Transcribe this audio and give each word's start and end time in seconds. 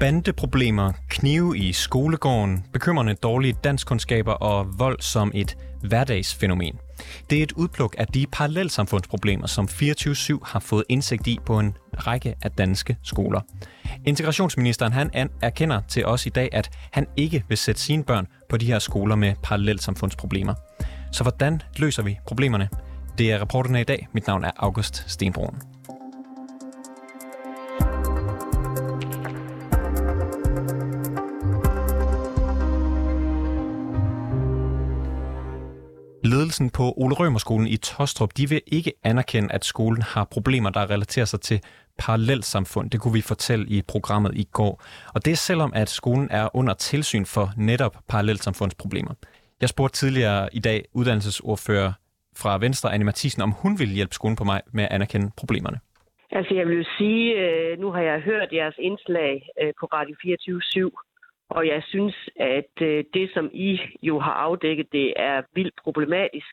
Bandeproblemer, 0.00 0.92
knive 1.08 1.58
i 1.58 1.72
skolegården, 1.72 2.64
bekymrende 2.72 3.14
dårlige 3.14 3.56
danskkundskaber 3.64 4.32
og 4.32 4.78
vold 4.78 5.00
som 5.00 5.32
et 5.34 5.56
hverdagsfænomen. 5.82 6.78
Det 7.30 7.38
er 7.38 7.42
et 7.42 7.52
udpluk 7.52 7.94
af 7.98 8.06
de 8.06 8.26
parallelsamfundsproblemer, 8.32 9.46
som 9.46 9.64
24-7 9.64 10.38
har 10.44 10.60
fået 10.60 10.84
indsigt 10.88 11.26
i 11.26 11.38
på 11.46 11.58
en 11.58 11.76
række 11.92 12.34
af 12.42 12.50
danske 12.50 12.96
skoler. 13.02 13.40
Integrationsministeren 14.06 14.92
han 14.92 15.30
erkender 15.42 15.80
til 15.88 16.06
os 16.06 16.26
i 16.26 16.30
dag, 16.30 16.48
at 16.52 16.70
han 16.92 17.06
ikke 17.16 17.44
vil 17.48 17.58
sætte 17.58 17.80
sine 17.80 18.04
børn 18.04 18.26
på 18.48 18.56
de 18.56 18.66
her 18.66 18.78
skoler 18.78 19.16
med 19.16 19.34
parallelsamfundsproblemer. 19.42 20.54
Så 21.12 21.24
hvordan 21.24 21.62
løser 21.76 22.02
vi 22.02 22.18
problemerne? 22.26 22.68
Det 23.18 23.32
er 23.32 23.40
reporterne 23.40 23.80
i 23.80 23.84
dag. 23.84 24.08
Mit 24.12 24.26
navn 24.26 24.44
er 24.44 24.50
August 24.56 25.04
Stenbroen. 25.10 25.69
Ledelsen 36.60 36.78
på 36.78 36.94
Ole 36.96 37.14
Rømerskolen 37.14 37.66
i 37.66 37.76
Tostrup, 37.76 38.30
de 38.36 38.48
vil 38.48 38.60
ikke 38.66 38.92
anerkende, 39.04 39.52
at 39.52 39.64
skolen 39.64 40.02
har 40.02 40.24
problemer, 40.24 40.70
der 40.70 40.90
relaterer 40.90 41.24
sig 41.24 41.40
til 41.40 41.60
parallelsamfund. 41.98 42.90
Det 42.90 43.00
kunne 43.00 43.14
vi 43.14 43.20
fortælle 43.20 43.64
i 43.68 43.82
programmet 43.92 44.32
i 44.34 44.46
går. 44.52 44.82
Og 45.14 45.24
det 45.24 45.32
er 45.32 45.36
selvom, 45.36 45.72
at 45.74 45.88
skolen 45.88 46.28
er 46.30 46.56
under 46.56 46.74
tilsyn 46.74 47.24
for 47.24 47.46
netop 47.56 47.94
parallelsamfundsproblemer. 48.08 49.14
Jeg 49.60 49.68
spurgte 49.68 49.96
tidligere 49.96 50.48
i 50.52 50.60
dag 50.60 50.84
uddannelsesordfører 50.94 51.92
fra 52.42 52.58
Venstre, 52.58 52.92
Anne 52.94 53.04
Mathisen, 53.04 53.42
om 53.42 53.52
hun 53.62 53.78
ville 53.78 53.94
hjælpe 53.94 54.14
skolen 54.14 54.36
på 54.36 54.44
mig 54.44 54.60
med 54.72 54.84
at 54.84 54.92
anerkende 54.92 55.30
problemerne. 55.36 55.78
Altså 56.30 56.54
jeg 56.54 56.66
vil 56.66 56.86
sige, 56.98 57.24
øh, 57.42 57.78
nu 57.82 57.92
har 57.94 58.02
jeg 58.10 58.20
hørt 58.20 58.48
jeres 58.52 58.78
indslag 58.78 59.34
øh, 59.62 59.72
på 59.80 59.86
Radio 59.86 60.14
24 60.22 60.60
og 61.50 61.66
jeg 61.66 61.82
synes, 61.92 62.16
at 62.36 62.74
øh, 62.82 63.04
det, 63.14 63.30
som 63.34 63.50
I 63.52 63.80
jo 64.02 64.20
har 64.20 64.32
afdækket, 64.32 64.86
det 64.92 65.14
er 65.16 65.42
vildt 65.54 65.74
problematisk. 65.84 66.52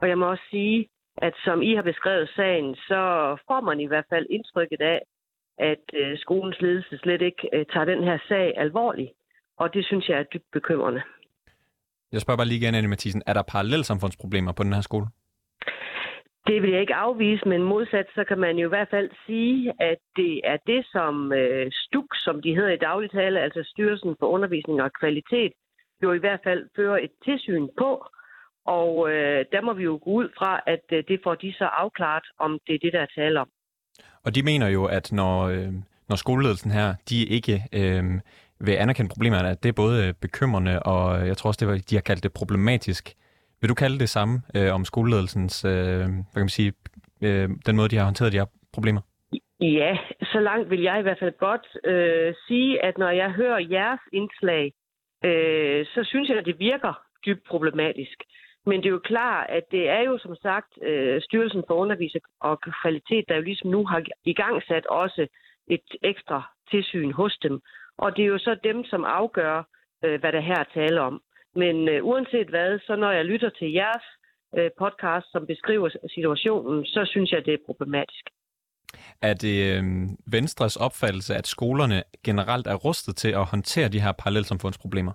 Og 0.00 0.08
jeg 0.08 0.18
må 0.18 0.30
også 0.30 0.46
sige, 0.50 0.88
at 1.18 1.34
som 1.44 1.62
I 1.62 1.74
har 1.74 1.82
beskrevet 1.82 2.30
sagen, 2.36 2.74
så 2.74 3.00
får 3.48 3.60
man 3.60 3.80
i 3.80 3.86
hvert 3.86 4.04
fald 4.10 4.26
indtrykket 4.30 4.80
af, 4.80 5.00
at 5.58 5.84
øh, 5.94 6.18
skolens 6.18 6.60
ledelse 6.60 6.98
slet 6.98 7.22
ikke 7.22 7.48
øh, 7.52 7.66
tager 7.72 7.84
den 7.84 8.04
her 8.04 8.18
sag 8.28 8.54
alvorligt. 8.56 9.12
Og 9.56 9.74
det 9.74 9.86
synes 9.86 10.08
jeg 10.08 10.18
er 10.18 10.22
dybt 10.22 10.50
bekymrende. 10.52 11.02
Jeg 12.12 12.20
spørger 12.20 12.38
bare 12.38 12.46
lige 12.46 12.60
igen, 12.60 12.74
Anne 12.74 12.88
Mathisen. 12.88 13.22
Er 13.26 13.32
der 13.32 13.42
parallelsamfundsproblemer 13.42 14.52
på 14.52 14.62
den 14.62 14.72
her 14.72 14.80
skole? 14.80 15.06
Det 16.46 16.62
vil 16.62 16.70
jeg 16.70 16.80
ikke 16.80 16.94
afvise, 16.94 17.48
men 17.48 17.62
modsat 17.62 18.06
så 18.14 18.24
kan 18.28 18.38
man 18.38 18.56
jo 18.56 18.66
i 18.68 18.74
hvert 18.74 18.90
fald 18.90 19.10
sige, 19.26 19.72
at 19.80 19.98
det 20.16 20.40
er 20.44 20.56
det, 20.66 20.86
som 20.92 21.32
øh, 21.32 21.70
STUK, 21.72 22.10
som 22.14 22.42
de 22.42 22.54
hedder 22.54 22.72
i 22.72 22.84
dagligtale, 22.88 23.40
altså 23.40 23.62
Styrelsen 23.72 24.16
for 24.18 24.26
Undervisning 24.26 24.82
og 24.82 24.92
Kvalitet, 25.00 25.52
jo 26.02 26.12
i 26.12 26.18
hvert 26.18 26.40
fald 26.44 26.68
fører 26.76 26.98
et 26.98 27.10
tilsyn 27.24 27.68
på. 27.78 28.06
Og 28.66 29.10
øh, 29.10 29.44
der 29.52 29.60
må 29.60 29.72
vi 29.72 29.82
jo 29.82 30.00
gå 30.04 30.10
ud 30.10 30.28
fra, 30.38 30.60
at 30.66 30.84
øh, 30.92 31.04
det 31.08 31.20
får 31.24 31.34
de 31.34 31.52
så 31.52 31.64
afklaret, 31.64 32.24
om 32.38 32.58
det 32.66 32.74
er 32.74 32.78
det, 32.78 32.92
der 32.92 33.00
er 33.00 33.06
tale 33.14 33.40
om. 33.40 33.48
Og 34.24 34.34
de 34.34 34.42
mener 34.42 34.68
jo, 34.68 34.84
at 34.84 35.12
når, 35.12 35.42
øh, 35.42 35.72
når 36.08 36.16
skoleledelsen 36.16 36.70
her, 36.70 36.94
de 37.10 37.24
ikke 37.24 37.62
øh, 37.72 38.04
vil 38.60 38.72
anerkende 38.72 39.08
problemerne, 39.08 39.48
at 39.48 39.62
det 39.62 39.68
er 39.68 39.72
både 39.72 40.14
bekymrende, 40.20 40.82
og 40.82 41.26
jeg 41.26 41.36
tror 41.36 41.48
også, 41.48 41.60
det 41.60 41.68
var, 41.68 41.78
de 41.90 41.94
har 41.94 42.02
kaldt 42.02 42.22
det 42.22 42.32
problematisk. 42.32 43.14
Vil 43.60 43.68
du 43.68 43.74
kalde 43.74 43.98
det 43.98 44.08
samme 44.08 44.42
øh, 44.56 44.74
om 44.74 44.84
skoleledelsens, 44.84 45.64
øh, 45.64 45.70
hvad 45.70 46.40
kan 46.40 46.48
man 46.48 46.58
sige, 46.58 46.72
øh, 47.22 47.48
den 47.66 47.76
måde, 47.76 47.88
de 47.88 47.96
har 47.96 48.04
håndteret 48.04 48.32
de 48.32 48.38
her 48.38 48.46
problemer? 48.72 49.00
Ja, 49.60 49.98
så 50.32 50.40
langt 50.40 50.70
vil 50.70 50.80
jeg 50.80 50.98
i 50.98 51.02
hvert 51.02 51.18
fald 51.18 51.38
godt 51.38 51.66
øh, 51.84 52.34
sige, 52.46 52.84
at 52.84 52.98
når 52.98 53.10
jeg 53.10 53.30
hører 53.30 53.58
jeres 53.58 54.00
indslag, 54.12 54.72
øh, 55.24 55.86
så 55.86 56.00
synes 56.04 56.28
jeg, 56.28 56.38
at 56.38 56.46
det 56.46 56.58
virker 56.58 56.92
dybt 57.26 57.44
problematisk. 57.48 58.18
Men 58.66 58.80
det 58.80 58.86
er 58.86 58.90
jo 58.98 59.08
klart, 59.12 59.46
at 59.50 59.64
det 59.70 59.88
er 59.88 60.02
jo 60.02 60.18
som 60.18 60.36
sagt 60.42 60.72
øh, 60.82 61.22
Styrelsen 61.22 61.64
for 61.66 61.74
Undervisning 61.74 62.24
og 62.40 62.60
Kvalitet, 62.60 63.24
der 63.28 63.36
jo 63.36 63.42
ligesom 63.42 63.70
nu 63.70 63.86
har 63.86 64.02
i 64.24 64.34
gang 64.34 64.62
sat 64.62 64.86
også 64.86 65.26
et 65.66 65.88
ekstra 66.02 66.42
tilsyn 66.70 67.12
hos 67.12 67.38
dem. 67.42 67.60
Og 67.98 68.16
det 68.16 68.22
er 68.22 68.26
jo 68.26 68.38
så 68.38 68.56
dem, 68.64 68.84
som 68.84 69.04
afgør, 69.04 69.62
øh, 70.04 70.20
hvad 70.20 70.32
der 70.32 70.40
her 70.40 70.58
er 70.58 70.72
tale 70.74 71.00
om. 71.00 71.22
Men 71.54 71.88
øh, 71.88 72.04
uanset 72.04 72.48
hvad, 72.48 72.78
så 72.78 72.96
når 72.96 73.10
jeg 73.10 73.24
lytter 73.24 73.50
til 73.50 73.72
jeres 73.72 74.06
øh, 74.58 74.70
podcast, 74.78 75.26
som 75.32 75.46
beskriver 75.46 75.88
situationen, 76.14 76.84
så 76.84 77.04
synes 77.04 77.32
jeg, 77.32 77.44
det 77.46 77.54
er 77.54 77.66
problematisk. 77.66 78.24
Er 79.22 79.34
det 79.34 79.56
øh, 79.76 79.82
Venstres 80.32 80.76
opfattelse, 80.76 81.34
at 81.34 81.46
skolerne 81.46 82.02
generelt 82.24 82.66
er 82.66 82.74
rustet 82.74 83.16
til 83.16 83.28
at 83.28 83.44
håndtere 83.44 83.88
de 83.88 84.00
her 84.00 84.12
parallelsamfundsproblemer? 84.12 85.12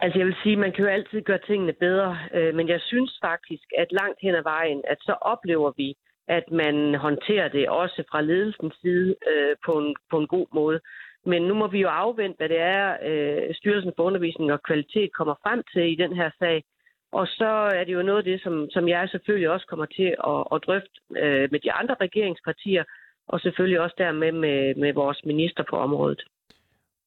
Altså 0.00 0.18
jeg 0.18 0.26
vil 0.26 0.36
sige, 0.42 0.56
man 0.56 0.72
kan 0.72 0.84
jo 0.84 0.90
altid 0.90 1.22
gøre 1.22 1.46
tingene 1.46 1.72
bedre, 1.72 2.18
øh, 2.34 2.54
men 2.54 2.68
jeg 2.68 2.80
synes 2.80 3.18
faktisk, 3.22 3.66
at 3.78 3.92
langt 3.92 4.18
hen 4.22 4.34
ad 4.34 4.42
vejen, 4.42 4.82
at 4.90 4.98
så 5.00 5.12
oplever 5.12 5.72
vi, 5.76 5.94
at 6.28 6.44
man 6.52 6.94
håndterer 6.94 7.48
det 7.48 7.68
også 7.68 8.02
fra 8.10 8.20
ledelsens 8.20 8.74
side 8.80 9.16
øh, 9.32 9.56
på, 9.66 9.78
en, 9.78 9.96
på 10.10 10.18
en 10.18 10.26
god 10.26 10.46
måde. 10.54 10.80
Men 11.26 11.42
nu 11.42 11.54
må 11.54 11.66
vi 11.66 11.80
jo 11.80 11.88
afvente, 11.88 12.36
hvad 12.38 12.48
det 12.48 12.60
er, 12.60 12.96
øh, 13.10 13.54
Styrelsen 13.54 13.92
for 13.96 14.02
Undervisning 14.02 14.52
og 14.52 14.62
Kvalitet 14.62 15.10
kommer 15.18 15.34
frem 15.42 15.62
til 15.72 15.92
i 15.92 15.96
den 16.02 16.12
her 16.16 16.30
sag. 16.38 16.64
Og 17.12 17.26
så 17.26 17.50
er 17.78 17.84
det 17.84 17.92
jo 17.92 18.02
noget 18.02 18.18
af 18.18 18.24
det, 18.24 18.42
som, 18.42 18.66
som 18.70 18.88
jeg 18.88 19.08
selvfølgelig 19.08 19.50
også 19.50 19.66
kommer 19.66 19.86
til 19.86 20.10
at, 20.32 20.40
at 20.52 20.62
drøfte 20.66 20.96
øh, 21.22 21.48
med 21.52 21.60
de 21.60 21.72
andre 21.72 21.96
regeringspartier, 22.00 22.84
og 23.28 23.40
selvfølgelig 23.40 23.80
også 23.80 23.94
dermed 23.98 24.32
med, 24.32 24.74
med 24.74 24.92
vores 24.92 25.20
minister 25.24 25.64
på 25.70 25.76
området. 25.76 26.22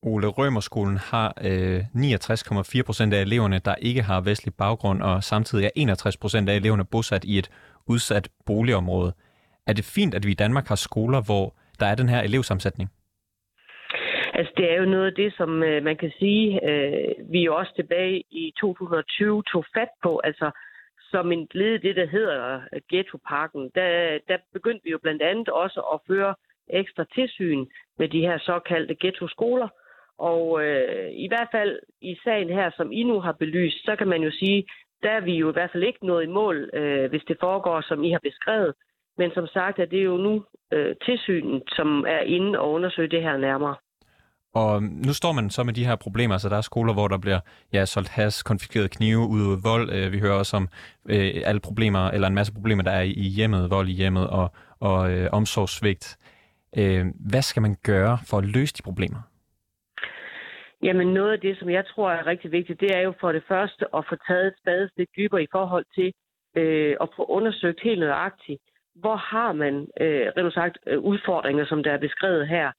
Ole 0.04 0.28
Rømerskolen 0.28 0.98
har 0.98 1.34
øh, 1.44 1.80
69,4 1.80 2.84
procent 2.84 3.14
af 3.14 3.22
eleverne, 3.22 3.60
der 3.60 3.76
ikke 3.76 4.02
har 4.02 4.22
vestlig 4.22 4.54
baggrund, 4.54 5.02
og 5.02 5.24
samtidig 5.24 5.66
er 5.66 5.70
61 5.76 6.18
procent 6.18 6.50
af 6.50 6.56
eleverne 6.56 6.86
bosat 6.86 7.24
i 7.24 7.38
et 7.38 7.50
udsat 7.88 8.30
boligområde. 8.46 9.14
Er 9.68 9.74
det 9.74 9.86
fint, 9.86 10.16
at 10.16 10.26
vi 10.26 10.32
i 10.32 10.42
Danmark 10.44 10.68
har 10.68 10.76
skoler, 10.76 11.22
hvor 11.22 11.56
der 11.80 11.86
er 11.86 11.96
den 11.96 12.10
her 12.10 12.22
elevsammensætning? 12.22 12.90
Altså, 14.40 14.54
det 14.58 14.72
er 14.72 14.78
jo 14.78 14.86
noget 14.86 15.06
af 15.06 15.14
det, 15.14 15.34
som 15.38 15.64
øh, 15.64 15.84
man 15.84 15.98
kan 15.98 16.12
sige, 16.20 16.46
øh, 16.70 17.32
vi 17.32 17.40
jo 17.44 17.56
også 17.56 17.74
tilbage 17.76 18.24
i 18.32 18.54
2020 18.60 19.44
tog 19.44 19.66
fat 19.76 19.90
på. 20.04 20.22
Altså, 20.24 20.52
som 21.12 21.32
en 21.32 21.48
led 21.52 21.74
i 21.74 21.88
det, 21.88 21.96
der 21.96 22.06
hedder 22.06 22.62
øh, 22.74 22.82
Ghetto-parken, 22.90 23.72
der, 23.76 24.20
der 24.28 24.38
begyndte 24.54 24.84
vi 24.84 24.92
jo 24.92 24.98
blandt 24.98 25.22
andet 25.22 25.50
også 25.50 25.80
at 25.94 26.00
føre 26.08 26.36
ekstra 26.70 27.06
tilsyn 27.16 27.66
med 28.00 28.08
de 28.10 28.22
her 28.22 28.38
såkaldte 28.38 28.96
ghetto-skoler. 29.00 29.68
Og 30.18 30.64
øh, 30.66 31.10
i 31.12 31.28
hvert 31.28 31.50
fald 31.52 31.80
i 32.02 32.16
sagen 32.24 32.50
her, 32.50 32.70
som 32.78 32.92
I 32.92 33.04
nu 33.04 33.20
har 33.20 33.32
belyst, 33.32 33.86
så 33.86 33.96
kan 33.96 34.08
man 34.08 34.22
jo 34.22 34.32
sige, 34.32 34.66
der 35.04 35.12
er 35.12 35.22
vi 35.22 35.34
jo 35.34 35.50
i 35.50 35.54
hvert 35.54 35.72
fald 35.72 35.84
ikke 35.84 36.06
nået 36.06 36.24
i 36.24 36.36
mål, 36.40 36.70
øh, 36.74 37.10
hvis 37.10 37.24
det 37.28 37.38
foregår, 37.40 37.82
som 37.82 38.04
I 38.04 38.12
har 38.12 38.20
beskrevet. 38.24 38.74
Men 39.18 39.32
som 39.32 39.48
sagt 39.48 39.80
er 39.80 39.86
det 39.86 40.06
jo 40.06 40.18
nu 40.18 40.46
øh, 40.74 40.96
tilsynet, 41.06 41.64
som 41.68 42.06
er 42.08 42.20
inde 42.20 42.60
og 42.60 42.72
undersøge 42.72 43.08
det 43.08 43.22
her 43.22 43.38
nærmere. 43.38 43.76
Og 44.54 44.84
nu 44.84 45.14
står 45.14 45.32
man 45.32 45.50
så 45.50 45.64
med 45.64 45.74
de 45.74 45.86
her 45.86 45.96
problemer, 45.96 46.38
så 46.38 46.50
der 46.50 46.58
er 46.58 46.62
skoler, 46.62 46.94
hvor 46.94 47.08
der 47.08 47.18
bliver 47.18 47.40
ja, 47.74 47.86
solgt 47.86 48.10
has, 48.10 48.44
konfiskeret 48.44 48.92
knive, 48.92 49.28
udøvet 49.28 49.64
vold. 49.64 49.94
Øh, 49.94 50.12
vi 50.12 50.20
hører 50.20 50.34
også 50.34 50.58
om 50.58 50.68
øh, 51.10 51.42
alle 51.46 51.62
problemer, 51.62 52.12
eller 52.12 52.28
en 52.28 52.36
masse 52.36 52.54
problemer, 52.54 52.84
der 52.84 52.92
er 52.92 53.02
i 53.02 53.28
hjemmet, 53.38 53.72
vold 53.72 53.88
i 53.88 53.92
hjemmet 53.92 54.30
og, 54.30 54.52
og 54.80 55.12
øh, 55.12 55.30
omsorgssvigt. 55.32 56.18
Øh, 56.78 57.06
hvad 57.32 57.42
skal 57.42 57.62
man 57.62 57.76
gøre 57.84 58.18
for 58.30 58.38
at 58.38 58.46
løse 58.46 58.74
de 58.78 58.84
problemer? 58.84 59.22
Jamen 60.84 61.08
noget 61.08 61.32
af 61.32 61.40
det, 61.40 61.58
som 61.60 61.70
jeg 61.70 61.86
tror 61.86 62.12
er 62.12 62.26
rigtig 62.26 62.52
vigtigt, 62.52 62.80
det 62.80 62.98
er 62.98 63.02
jo 63.02 63.14
for 63.20 63.32
det 63.32 63.44
første 63.48 63.86
at 63.96 64.06
få 64.10 64.16
taget 64.28 64.48
et 64.48 64.54
spadestik 64.62 65.08
dybere 65.18 65.44
i 65.44 65.48
forhold 65.52 65.86
til 65.96 66.14
øh, 66.56 66.96
at 67.02 67.10
få 67.16 67.26
undersøgt 67.26 67.82
helt 67.84 68.00
nøjagtigt, 68.00 68.62
hvor 68.96 69.16
har 69.16 69.52
man, 69.54 69.76
øh, 70.02 70.28
rent 70.38 70.54
sagt, 70.54 70.78
øh, 70.88 71.00
udfordringer, 71.00 71.66
som 71.66 71.84
der 71.84 71.92
er 71.92 71.98
beskrevet 71.98 72.48
her. 72.48 72.72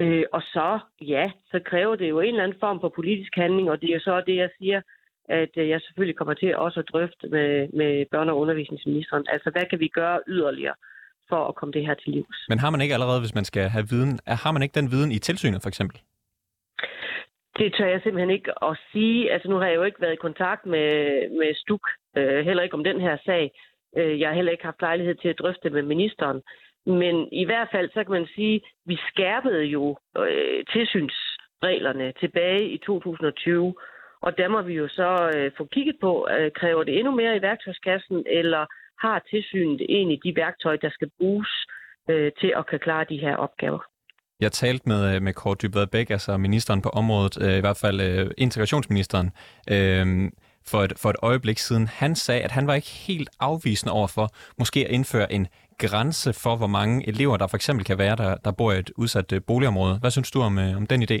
Øh, 0.00 0.24
og 0.32 0.42
så, 0.42 0.78
ja, 1.00 1.24
så 1.50 1.60
kræver 1.64 1.96
det 1.96 2.08
jo 2.08 2.20
en 2.20 2.28
eller 2.28 2.44
anden 2.44 2.60
form 2.60 2.80
for 2.80 2.88
politisk 2.88 3.32
handling, 3.34 3.70
og 3.70 3.80
det 3.80 3.90
er 3.94 4.00
så 4.00 4.22
det, 4.26 4.36
jeg 4.36 4.50
siger, 4.58 4.80
at 5.28 5.50
øh, 5.56 5.68
jeg 5.68 5.80
selvfølgelig 5.80 6.16
kommer 6.16 6.34
til 6.34 6.56
også 6.56 6.80
at 6.80 6.88
drøfte 6.92 7.28
med, 7.28 7.68
med 7.72 8.06
børne- 8.14 8.30
og 8.30 8.38
undervisningsministeren. 8.38 9.24
Altså, 9.28 9.50
hvad 9.50 9.66
kan 9.70 9.80
vi 9.80 9.88
gøre 9.88 10.20
yderligere 10.28 10.74
for 11.28 11.48
at 11.48 11.54
komme 11.54 11.72
det 11.72 11.86
her 11.86 11.94
til 11.94 12.12
livs? 12.12 12.38
Men 12.48 12.58
har 12.58 12.70
man 12.70 12.80
ikke 12.80 12.94
allerede, 12.94 13.20
hvis 13.20 13.34
man 13.34 13.44
skal 13.44 13.68
have 13.68 13.88
viden, 13.90 14.20
har 14.26 14.52
man 14.52 14.62
ikke 14.62 14.80
den 14.80 14.90
viden 14.90 15.12
i 15.12 15.18
tilsynet 15.18 15.62
for 15.62 15.68
eksempel? 15.68 15.98
Det 17.58 17.74
tør 17.74 17.86
jeg 17.86 18.00
simpelthen 18.02 18.30
ikke 18.30 18.64
at 18.64 18.78
sige. 18.92 19.32
Altså, 19.32 19.48
nu 19.48 19.56
har 19.56 19.66
jeg 19.66 19.76
jo 19.76 19.82
ikke 19.82 20.00
været 20.00 20.12
i 20.12 20.26
kontakt 20.26 20.66
med, 20.66 20.90
med 21.38 21.54
Stuk, 21.54 21.84
øh, 22.16 22.44
heller 22.46 22.62
ikke 22.62 22.74
om 22.74 22.84
den 22.84 23.00
her 23.00 23.16
sag. 23.24 23.50
Øh, 23.96 24.20
jeg 24.20 24.28
har 24.28 24.34
heller 24.34 24.52
ikke 24.52 24.64
haft 24.64 24.80
lejlighed 24.80 25.14
til 25.14 25.28
at 25.28 25.38
drøfte 25.38 25.70
med 25.70 25.82
ministeren. 25.82 26.42
Men 26.88 27.28
i 27.32 27.44
hvert 27.44 27.68
fald, 27.72 27.90
så 27.90 28.04
kan 28.04 28.12
man 28.12 28.28
sige, 28.34 28.60
vi 28.86 28.96
skærpede 29.08 29.64
jo 29.64 29.98
øh, 30.18 30.64
tilsynsreglerne 30.72 32.12
tilbage 32.20 32.68
i 32.68 32.78
2020. 32.78 33.74
Og 34.20 34.38
der 34.38 34.48
må 34.48 34.62
vi 34.62 34.74
jo 34.74 34.88
så 34.88 35.30
øh, 35.34 35.50
få 35.56 35.64
kigget 35.64 35.96
på, 36.00 36.28
øh, 36.38 36.50
kræver 36.52 36.84
det 36.84 36.98
endnu 36.98 37.14
mere 37.14 37.36
i 37.36 37.42
værktøjskassen, 37.42 38.24
eller 38.26 38.66
har 39.00 39.18
tilsynet 39.30 39.80
egentlig 39.88 40.18
de 40.24 40.36
værktøjer, 40.36 40.76
der 40.76 40.90
skal 40.90 41.10
bruges 41.18 41.50
øh, 42.10 42.32
til 42.40 42.52
at 42.56 42.66
kan 42.66 42.78
klare 42.78 43.04
de 43.08 43.18
her 43.20 43.36
opgaver? 43.36 43.82
Jeg 44.40 44.52
talte 44.52 44.88
med, 44.88 45.14
øh, 45.14 45.22
med 45.22 45.32
Kåre 45.32 45.56
Dybvad 45.62 45.86
Bæk, 45.86 46.10
altså 46.10 46.36
ministeren 46.36 46.82
på 46.82 46.88
området, 46.88 47.42
øh, 47.42 47.56
i 47.56 47.60
hvert 47.60 47.80
fald 47.80 48.00
øh, 48.00 48.30
integrationsministeren, 48.38 49.30
øh, 49.70 50.06
for 50.70 50.78
et, 50.78 50.92
for 50.96 51.10
et 51.10 51.16
øjeblik 51.22 51.58
siden. 51.58 51.86
Han 51.86 52.16
sagde, 52.16 52.42
at 52.42 52.50
han 52.50 52.66
var 52.66 52.74
ikke 52.74 52.88
helt 53.08 53.30
afvisende 53.40 53.92
over 53.92 54.06
for 54.06 54.28
måske 54.58 54.80
at 54.86 54.90
indføre 54.90 55.32
en 55.32 55.46
grænse 55.78 56.32
for, 56.42 56.56
hvor 56.56 56.66
mange 56.78 57.08
elever 57.08 57.36
der 57.36 57.46
for 57.46 57.56
eksempel 57.56 57.84
kan 57.84 57.98
være, 57.98 58.16
der, 58.16 58.36
der 58.44 58.52
bor 58.58 58.72
i 58.72 58.78
et 58.78 58.90
udsat 58.96 59.32
øh, 59.32 59.40
boligområde. 59.46 59.98
Hvad 60.00 60.10
synes 60.10 60.30
du 60.30 60.40
om, 60.40 60.58
øh, 60.58 60.76
om 60.76 60.86
den 60.86 61.02
idé? 61.02 61.18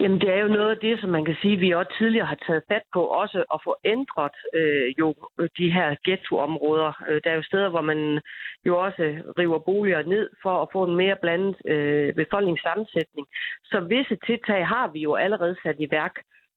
Jamen, 0.00 0.20
det 0.20 0.30
er 0.30 0.40
jo 0.40 0.48
noget 0.48 0.70
af 0.70 0.78
det, 0.78 1.00
som 1.00 1.10
man 1.10 1.24
kan 1.24 1.36
sige, 1.42 1.56
vi 1.56 1.70
også 1.70 1.94
tidligere 1.98 2.26
har 2.26 2.38
taget 2.46 2.62
fat 2.68 2.82
på, 2.92 3.02
også 3.04 3.44
at 3.54 3.60
få 3.64 3.76
ændret 3.84 4.36
øh, 4.54 4.94
jo 4.98 5.14
de 5.58 5.70
her 5.72 5.96
ghettoområder. 6.04 6.92
Øh, 7.08 7.20
der 7.24 7.30
er 7.30 7.34
jo 7.34 7.42
steder, 7.42 7.68
hvor 7.68 7.80
man 7.80 8.20
jo 8.66 8.78
også 8.84 9.02
river 9.38 9.58
boliger 9.58 10.02
ned 10.02 10.30
for 10.42 10.62
at 10.62 10.68
få 10.72 10.84
en 10.84 10.96
mere 10.96 11.16
blandet 11.22 11.56
øh, 11.68 12.14
befolkningssammensætning. 12.14 13.26
Så 13.64 13.80
visse 13.80 14.16
tiltag 14.26 14.66
har 14.66 14.88
vi 14.88 15.00
jo 15.00 15.14
allerede 15.14 15.56
sat 15.62 15.76
i 15.78 15.88
værk, 15.90 16.14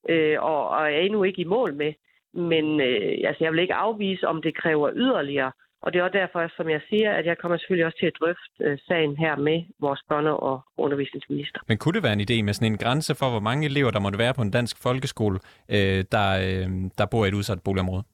øh, 0.08 0.36
og, 0.42 0.68
og 0.68 0.82
er 0.92 0.98
endnu 0.98 1.22
ikke 1.22 1.42
i 1.42 1.52
mål 1.56 1.74
med. 1.74 1.92
Men 2.34 2.80
øh, 2.80 3.28
altså, 3.28 3.44
jeg 3.44 3.52
vil 3.52 3.64
ikke 3.64 3.74
afvise, 3.74 4.28
om 4.28 4.42
det 4.42 4.56
kræver 4.56 4.90
yderligere. 4.94 5.52
Og 5.82 5.92
det 5.92 5.98
er 5.98 6.02
også 6.02 6.18
derfor, 6.18 6.40
som 6.56 6.70
jeg 6.70 6.80
siger, 6.88 7.10
at 7.12 7.26
jeg 7.26 7.38
kommer 7.38 7.58
selvfølgelig 7.58 7.86
også 7.86 7.98
til 7.98 8.06
at 8.06 8.18
drøfte 8.20 8.64
øh, 8.64 8.78
sagen 8.88 9.16
her 9.16 9.36
med 9.36 9.58
vores 9.80 10.00
børne- 10.12 10.40
og 10.48 10.60
undervisningsminister. 10.76 11.60
Men 11.68 11.78
kunne 11.78 11.94
det 11.94 12.02
være 12.02 12.12
en 12.12 12.26
idé 12.28 12.42
med 12.42 12.52
sådan 12.52 12.72
en 12.72 12.78
grænse 12.78 13.14
for, 13.14 13.30
hvor 13.30 13.40
mange 13.48 13.66
elever, 13.66 13.90
der 13.90 14.00
måtte 14.00 14.18
være 14.18 14.34
på 14.34 14.42
en 14.42 14.50
dansk 14.50 14.82
folkeskole, 14.82 15.38
øh, 15.76 16.00
der, 16.14 16.28
øh, 16.46 16.68
der 16.98 17.06
bor 17.10 17.24
i 17.24 17.28
et 17.28 17.34
udsat 17.34 17.60
boligområde? 17.64 18.04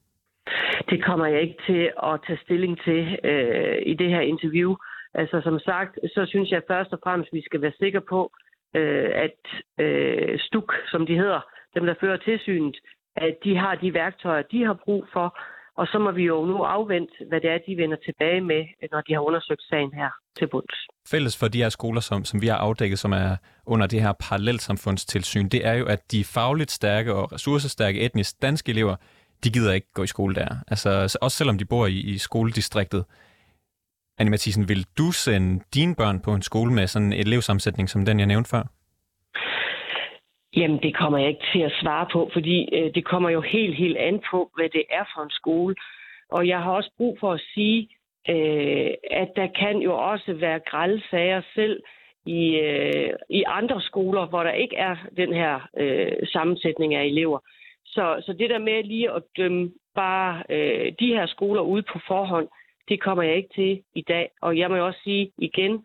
Det 0.90 1.04
kommer 1.04 1.26
jeg 1.26 1.40
ikke 1.42 1.58
til 1.66 1.82
at 2.02 2.20
tage 2.26 2.38
stilling 2.44 2.74
til 2.84 3.00
øh, 3.24 3.76
i 3.86 3.94
det 3.94 4.08
her 4.10 4.20
interview. 4.20 4.76
Altså 5.14 5.40
som 5.40 5.58
sagt, 5.58 5.98
så 6.14 6.26
synes 6.28 6.50
jeg 6.50 6.62
først 6.68 6.92
og 6.92 6.98
fremmest, 7.04 7.28
at 7.28 7.36
vi 7.36 7.42
skal 7.42 7.62
være 7.62 7.72
sikre 7.78 8.00
på, 8.00 8.32
øh, 8.74 9.10
at 9.14 9.40
øh, 9.84 10.38
STUK, 10.38 10.72
som 10.90 11.06
de 11.06 11.14
hedder, 11.16 11.40
dem 11.74 11.86
der 11.86 11.94
fører 12.00 12.16
tilsynet, 12.16 12.76
at 13.16 13.36
de 13.44 13.56
har 13.56 13.74
de 13.74 13.94
værktøjer, 13.94 14.42
de 14.42 14.64
har 14.64 14.76
brug 14.84 15.06
for, 15.12 15.38
og 15.76 15.86
så 15.86 15.98
må 15.98 16.10
vi 16.10 16.22
jo 16.22 16.44
nu 16.44 16.56
afvente, 16.62 17.12
hvad 17.28 17.40
det 17.40 17.50
er, 17.50 17.58
de 17.68 17.76
vender 17.76 17.96
tilbage 18.04 18.40
med, 18.40 18.62
når 18.92 19.00
de 19.00 19.12
har 19.12 19.20
undersøgt 19.20 19.62
sagen 19.62 19.92
her 19.94 20.10
til 20.38 20.46
bunds. 20.48 20.78
Fælles 21.10 21.36
for 21.36 21.48
de 21.48 21.62
her 21.62 21.68
skoler, 21.68 22.00
som, 22.00 22.24
som 22.24 22.42
vi 22.42 22.46
har 22.46 22.56
afdækket, 22.56 22.98
som 22.98 23.12
er 23.12 23.36
under 23.66 23.86
det 23.86 24.02
her 24.02 24.12
parallelsamfundstilsyn, 24.12 25.48
det 25.48 25.66
er 25.66 25.72
jo, 25.72 25.86
at 25.86 26.12
de 26.12 26.24
fagligt 26.24 26.70
stærke 26.70 27.14
og 27.14 27.32
ressourcestærke 27.32 28.00
etnisk 28.00 28.42
danske 28.42 28.70
elever, 28.70 28.96
de 29.44 29.50
gider 29.50 29.72
ikke 29.72 29.92
gå 29.94 30.02
i 30.02 30.06
skole 30.06 30.34
der. 30.34 30.56
Altså, 30.68 31.18
også 31.22 31.36
selvom 31.36 31.58
de 31.58 31.64
bor 31.64 31.86
i, 31.86 31.98
i 31.98 32.18
skoledistriktet. 32.18 33.04
Anne 34.18 34.30
Mathisen, 34.30 34.68
vil 34.68 34.86
du 34.98 35.12
sende 35.12 35.64
dine 35.74 35.94
børn 35.94 36.20
på 36.20 36.34
en 36.34 36.42
skole 36.42 36.72
med 36.72 36.86
sådan 36.86 37.12
en 37.12 37.12
elevsammensætning, 37.12 37.90
som 37.90 38.04
den, 38.04 38.18
jeg 38.18 38.26
nævnte 38.26 38.50
før? 38.50 38.62
Jamen, 40.56 40.82
det 40.82 40.96
kommer 40.96 41.18
jeg 41.18 41.28
ikke 41.28 41.46
til 41.52 41.60
at 41.60 41.72
svare 41.80 42.06
på, 42.12 42.30
fordi 42.32 42.68
øh, 42.74 42.94
det 42.94 43.04
kommer 43.04 43.30
jo 43.30 43.40
helt, 43.40 43.76
helt 43.76 43.96
an 43.96 44.20
på, 44.30 44.50
hvad 44.56 44.68
det 44.68 44.84
er 44.90 45.04
for 45.14 45.22
en 45.22 45.30
skole. 45.30 45.74
Og 46.30 46.48
jeg 46.48 46.62
har 46.62 46.72
også 46.72 46.90
brug 46.96 47.18
for 47.20 47.32
at 47.32 47.44
sige, 47.54 47.88
øh, 48.28 48.90
at 49.10 49.28
der 49.36 49.46
kan 49.46 49.78
jo 49.78 49.94
også 49.96 50.32
være 50.32 50.60
grælsager 50.70 51.42
selv 51.54 51.82
i, 52.26 52.56
øh, 52.56 53.10
i 53.30 53.42
andre 53.46 53.80
skoler, 53.80 54.26
hvor 54.26 54.42
der 54.42 54.52
ikke 54.52 54.76
er 54.76 54.96
den 55.16 55.32
her 55.32 55.68
øh, 55.76 56.12
sammensætning 56.32 56.94
af 56.94 57.04
elever. 57.04 57.38
Så, 57.84 58.22
så 58.26 58.32
det 58.32 58.50
der 58.50 58.58
med 58.58 58.84
lige 58.84 59.10
at 59.10 59.22
dømme 59.36 59.72
bare 59.94 60.42
øh, 60.50 60.92
de 61.00 61.06
her 61.06 61.26
skoler 61.26 61.62
ud 61.62 61.82
på 61.82 61.98
forhånd, 62.06 62.48
det 62.88 63.00
kommer 63.00 63.22
jeg 63.22 63.36
ikke 63.36 63.54
til 63.54 63.82
i 63.94 64.02
dag. 64.02 64.30
Og 64.42 64.58
jeg 64.58 64.70
må 64.70 64.76
jo 64.76 64.86
også 64.86 65.00
sige 65.04 65.32
igen, 65.38 65.84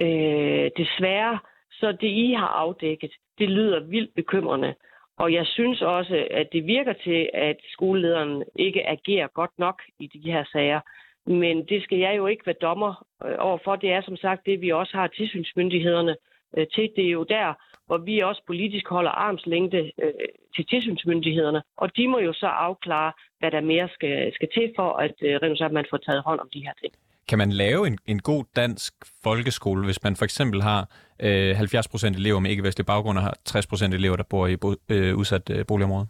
øh, 0.00 0.70
desværre, 0.76 1.38
så 1.70 1.92
det 1.92 2.08
I 2.08 2.32
har 2.32 2.46
afdækket, 2.46 3.12
det 3.38 3.48
lyder 3.50 3.80
vildt 3.80 4.14
bekymrende. 4.14 4.74
Og 5.18 5.32
jeg 5.32 5.46
synes 5.46 5.82
også, 5.82 6.26
at 6.30 6.48
det 6.52 6.66
virker 6.66 6.92
til, 6.92 7.30
at 7.34 7.56
skolelederen 7.72 8.44
ikke 8.56 8.88
agerer 8.88 9.26
godt 9.26 9.50
nok 9.58 9.82
i 9.98 10.06
de 10.06 10.32
her 10.32 10.44
sager. 10.52 10.80
Men 11.26 11.64
det 11.66 11.82
skal 11.82 11.98
jeg 11.98 12.16
jo 12.16 12.26
ikke 12.26 12.46
være 12.46 12.62
dommer 12.62 13.06
øh, 13.24 13.34
overfor. 13.38 13.76
Det 13.76 13.92
er 13.92 14.02
som 14.02 14.16
sagt 14.16 14.46
det, 14.46 14.60
vi 14.60 14.70
også 14.70 14.96
har 14.96 15.06
tilsynsmyndighederne 15.06 16.16
øh, 16.56 16.66
til. 16.74 16.90
Det 16.96 17.06
er 17.06 17.10
jo 17.10 17.22
der, 17.22 17.54
hvor 17.86 17.98
vi 17.98 18.20
også 18.20 18.42
politisk 18.46 18.88
holder 18.88 19.10
armslængde 19.10 19.92
øh, 20.02 20.12
til 20.56 20.66
tilsynsmyndighederne. 20.66 21.62
Og 21.76 21.96
de 21.96 22.08
må 22.08 22.18
jo 22.18 22.32
så 22.32 22.46
afklare, 22.46 23.12
hvad 23.38 23.50
der 23.50 23.60
mere 23.60 23.88
skal, 23.88 24.34
skal 24.34 24.48
til 24.54 24.72
for, 24.76 24.92
at, 24.92 25.22
at 25.62 25.72
man 25.72 25.86
får 25.90 25.96
taget 25.96 26.22
hånd 26.22 26.40
om 26.40 26.48
de 26.54 26.64
her 26.66 26.72
ting. 26.80 26.94
Kan 27.28 27.38
man 27.38 27.50
lave 27.50 27.86
en, 27.86 27.98
en 28.06 28.18
god 28.18 28.44
dansk 28.56 28.92
folkeskole, 29.24 29.84
hvis 29.84 30.02
man 30.02 30.16
for 30.16 30.24
eksempel 30.24 30.62
har 30.62 30.80
øh, 31.22 31.50
70% 31.60 32.06
elever 32.20 32.40
med 32.40 32.50
ikke-vestlig 32.50 32.86
baggrund 32.86 33.18
og 33.18 33.24
har 33.24 33.34
60% 33.48 33.94
elever, 33.94 34.16
der 34.16 34.24
bor 34.30 34.46
i 34.46 34.56
bo, 34.56 34.68
øh, 34.90 35.16
udsat 35.16 35.50
øh, 35.50 35.66
boligområde? 35.68 36.06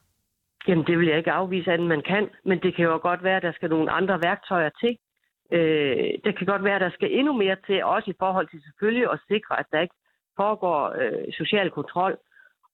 Jamen, 0.68 0.86
det 0.86 0.98
vil 0.98 1.08
jeg 1.08 1.18
ikke 1.18 1.32
afvise, 1.32 1.72
at 1.72 1.80
man 1.80 2.02
kan, 2.02 2.28
men 2.44 2.58
det 2.62 2.76
kan 2.76 2.84
jo 2.84 2.98
godt 3.02 3.22
være, 3.24 3.36
at 3.36 3.42
der 3.42 3.52
skal 3.52 3.70
nogle 3.70 3.90
andre 3.90 4.22
værktøjer 4.22 4.70
til. 4.80 4.96
Øh, 5.52 6.10
det 6.24 6.38
kan 6.38 6.46
godt 6.46 6.64
være, 6.64 6.74
at 6.74 6.80
der 6.80 6.90
skal 6.90 7.18
endnu 7.18 7.32
mere 7.32 7.56
til, 7.66 7.84
også 7.84 8.10
i 8.10 8.14
forhold 8.18 8.48
til 8.48 8.62
selvfølgelig 8.62 9.10
at 9.12 9.20
sikre, 9.28 9.58
at 9.60 9.66
der 9.72 9.80
ikke 9.80 9.94
foregår 10.36 10.94
øh, 11.00 11.32
social 11.32 11.70
kontrol. 11.70 12.16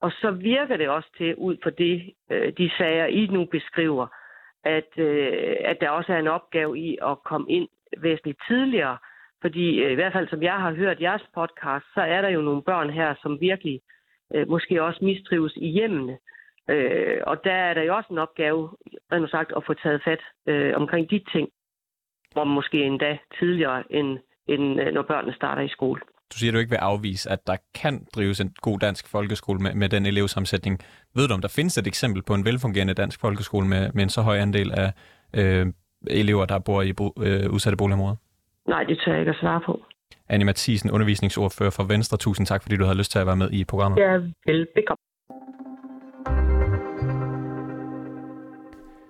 Og 0.00 0.11
så 0.11 0.31
virker 0.31 0.76
det 0.76 0.88
også 0.88 1.08
til, 1.19 1.35
ud 1.37 1.56
fra 1.62 1.70
det, 1.70 2.14
øh, 2.31 2.52
de 2.58 2.70
sager, 2.79 3.06
I 3.06 3.26
nu 3.26 3.44
beskriver, 3.44 4.06
at, 4.64 4.90
øh, 4.96 5.56
at 5.64 5.76
der 5.81 5.90
også 5.90 6.12
er 6.12 6.19
en 6.19 6.35
opgave 6.38 6.79
i 6.79 6.99
at 7.02 7.23
komme 7.25 7.50
ind 7.50 7.69
væsentligt 7.99 8.38
tidligere. 8.49 8.99
Fordi 9.40 9.79
øh, 9.82 9.93
i 9.93 9.94
hvert 9.94 10.12
fald 10.12 10.29
som 10.29 10.43
jeg 10.43 10.55
har 10.55 10.73
hørt 10.73 11.00
jeres 11.00 11.23
podcast, 11.35 11.85
så 11.94 12.00
er 12.00 12.20
der 12.23 12.29
jo 12.29 12.40
nogle 12.40 12.62
børn 12.62 12.90
her, 12.90 13.14
som 13.23 13.40
virkelig 13.40 13.81
øh, 14.35 14.49
måske 14.49 14.82
også 14.82 15.05
mistrives 15.05 15.52
i 15.56 15.69
hjemmene. 15.69 16.19
Øh, 16.69 17.19
og 17.26 17.44
der 17.44 17.52
er 17.52 17.75
der 17.75 17.82
jo 17.82 17.96
også 17.96 18.08
en 18.11 18.19
opgave, 18.19 18.70
rent 19.12 19.31
sagt, 19.31 19.52
at 19.56 19.62
få 19.67 19.75
taget 19.75 20.02
fat 20.05 20.23
øh, 20.46 20.73
omkring 20.76 21.11
de 21.11 21.20
ting, 21.32 21.49
hvor 22.32 22.44
måske 22.44 22.85
endda 22.85 23.19
tidligere, 23.38 23.93
end, 23.93 24.19
end 24.46 24.81
øh, 24.81 24.93
når 24.94 25.02
børnene 25.02 25.35
starter 25.35 25.62
i 25.62 25.69
skole. 25.69 26.00
Du 26.32 26.38
siger, 26.38 26.50
at 26.50 26.55
du 26.55 26.58
ikke 26.58 26.70
vil 26.70 26.76
afvise, 26.76 27.31
at 27.31 27.46
der 27.46 27.56
kan 27.75 28.06
drives 28.14 28.40
en 28.40 28.55
god 28.61 28.79
dansk 28.79 29.08
folkeskole 29.08 29.61
med, 29.61 29.75
med 29.75 29.88
den 29.88 30.06
elevsammensætning. 30.06 30.79
Ved 31.14 31.29
du, 31.29 31.35
om 31.35 31.40
der 31.40 31.55
findes 31.56 31.79
et 31.79 31.87
eksempel 31.87 32.23
på 32.23 32.35
en 32.35 32.44
velfungerende 32.44 32.94
dansk 32.94 33.20
folkeskole 33.20 33.69
med, 33.69 33.90
med 33.94 34.02
en 34.02 34.08
så 34.08 34.23
høj 34.23 34.37
andel 34.37 34.73
af 34.73 34.93
øh, 35.35 35.66
elever, 36.07 36.47
der 36.47 36.59
bor 36.59 36.83
i 36.83 36.93
bo, 36.93 37.12
øh, 37.21 37.50
udsatte 37.50 37.76
boligområder? 37.76 38.17
Nej, 38.69 38.83
det 38.85 38.99
tør 39.05 39.12
jeg 39.12 39.21
ikke 39.21 39.31
at 39.31 39.37
svare 39.40 39.61
på. 39.67 39.83
Annie 40.28 40.45
Mathisen, 40.45 40.90
undervisningsordfører 40.90 41.71
for 41.71 41.85
Venstre. 41.85 42.17
Tusind 42.17 42.47
tak, 42.47 42.62
fordi 42.62 42.76
du 42.76 42.85
havde 42.85 42.99
lyst 42.99 43.12
til 43.12 43.19
at 43.19 43.26
være 43.26 43.37
med 43.37 43.50
i 43.52 43.64
programmet. 43.64 43.99
Ja, 43.99 44.12
velbekomme. 44.47 44.99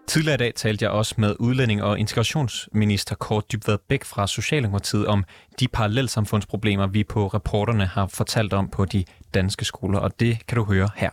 Tidligere 0.06 0.34
i 0.34 0.38
dag 0.38 0.54
talte 0.54 0.84
jeg 0.84 0.90
også 0.92 1.14
med 1.18 1.36
udlænding- 1.40 1.82
og 1.82 1.98
integrationsminister 1.98 3.14
Kort 3.14 3.52
Dybvad 3.52 3.78
Bæk 3.88 4.04
fra 4.04 4.26
Socialdemokratiet 4.26 5.06
om 5.06 5.24
de 5.60 5.68
parallelsamfundsproblemer, 5.68 6.86
vi 6.86 7.04
på 7.04 7.26
reporterne 7.26 7.86
har 7.86 8.06
fortalt 8.06 8.52
om 8.52 8.68
på 8.68 8.84
de 8.84 9.04
danske 9.34 9.64
skoler, 9.64 9.98
og 9.98 10.20
det 10.20 10.46
kan 10.46 10.56
du 10.58 10.64
høre 10.64 10.88
her. 10.96 11.10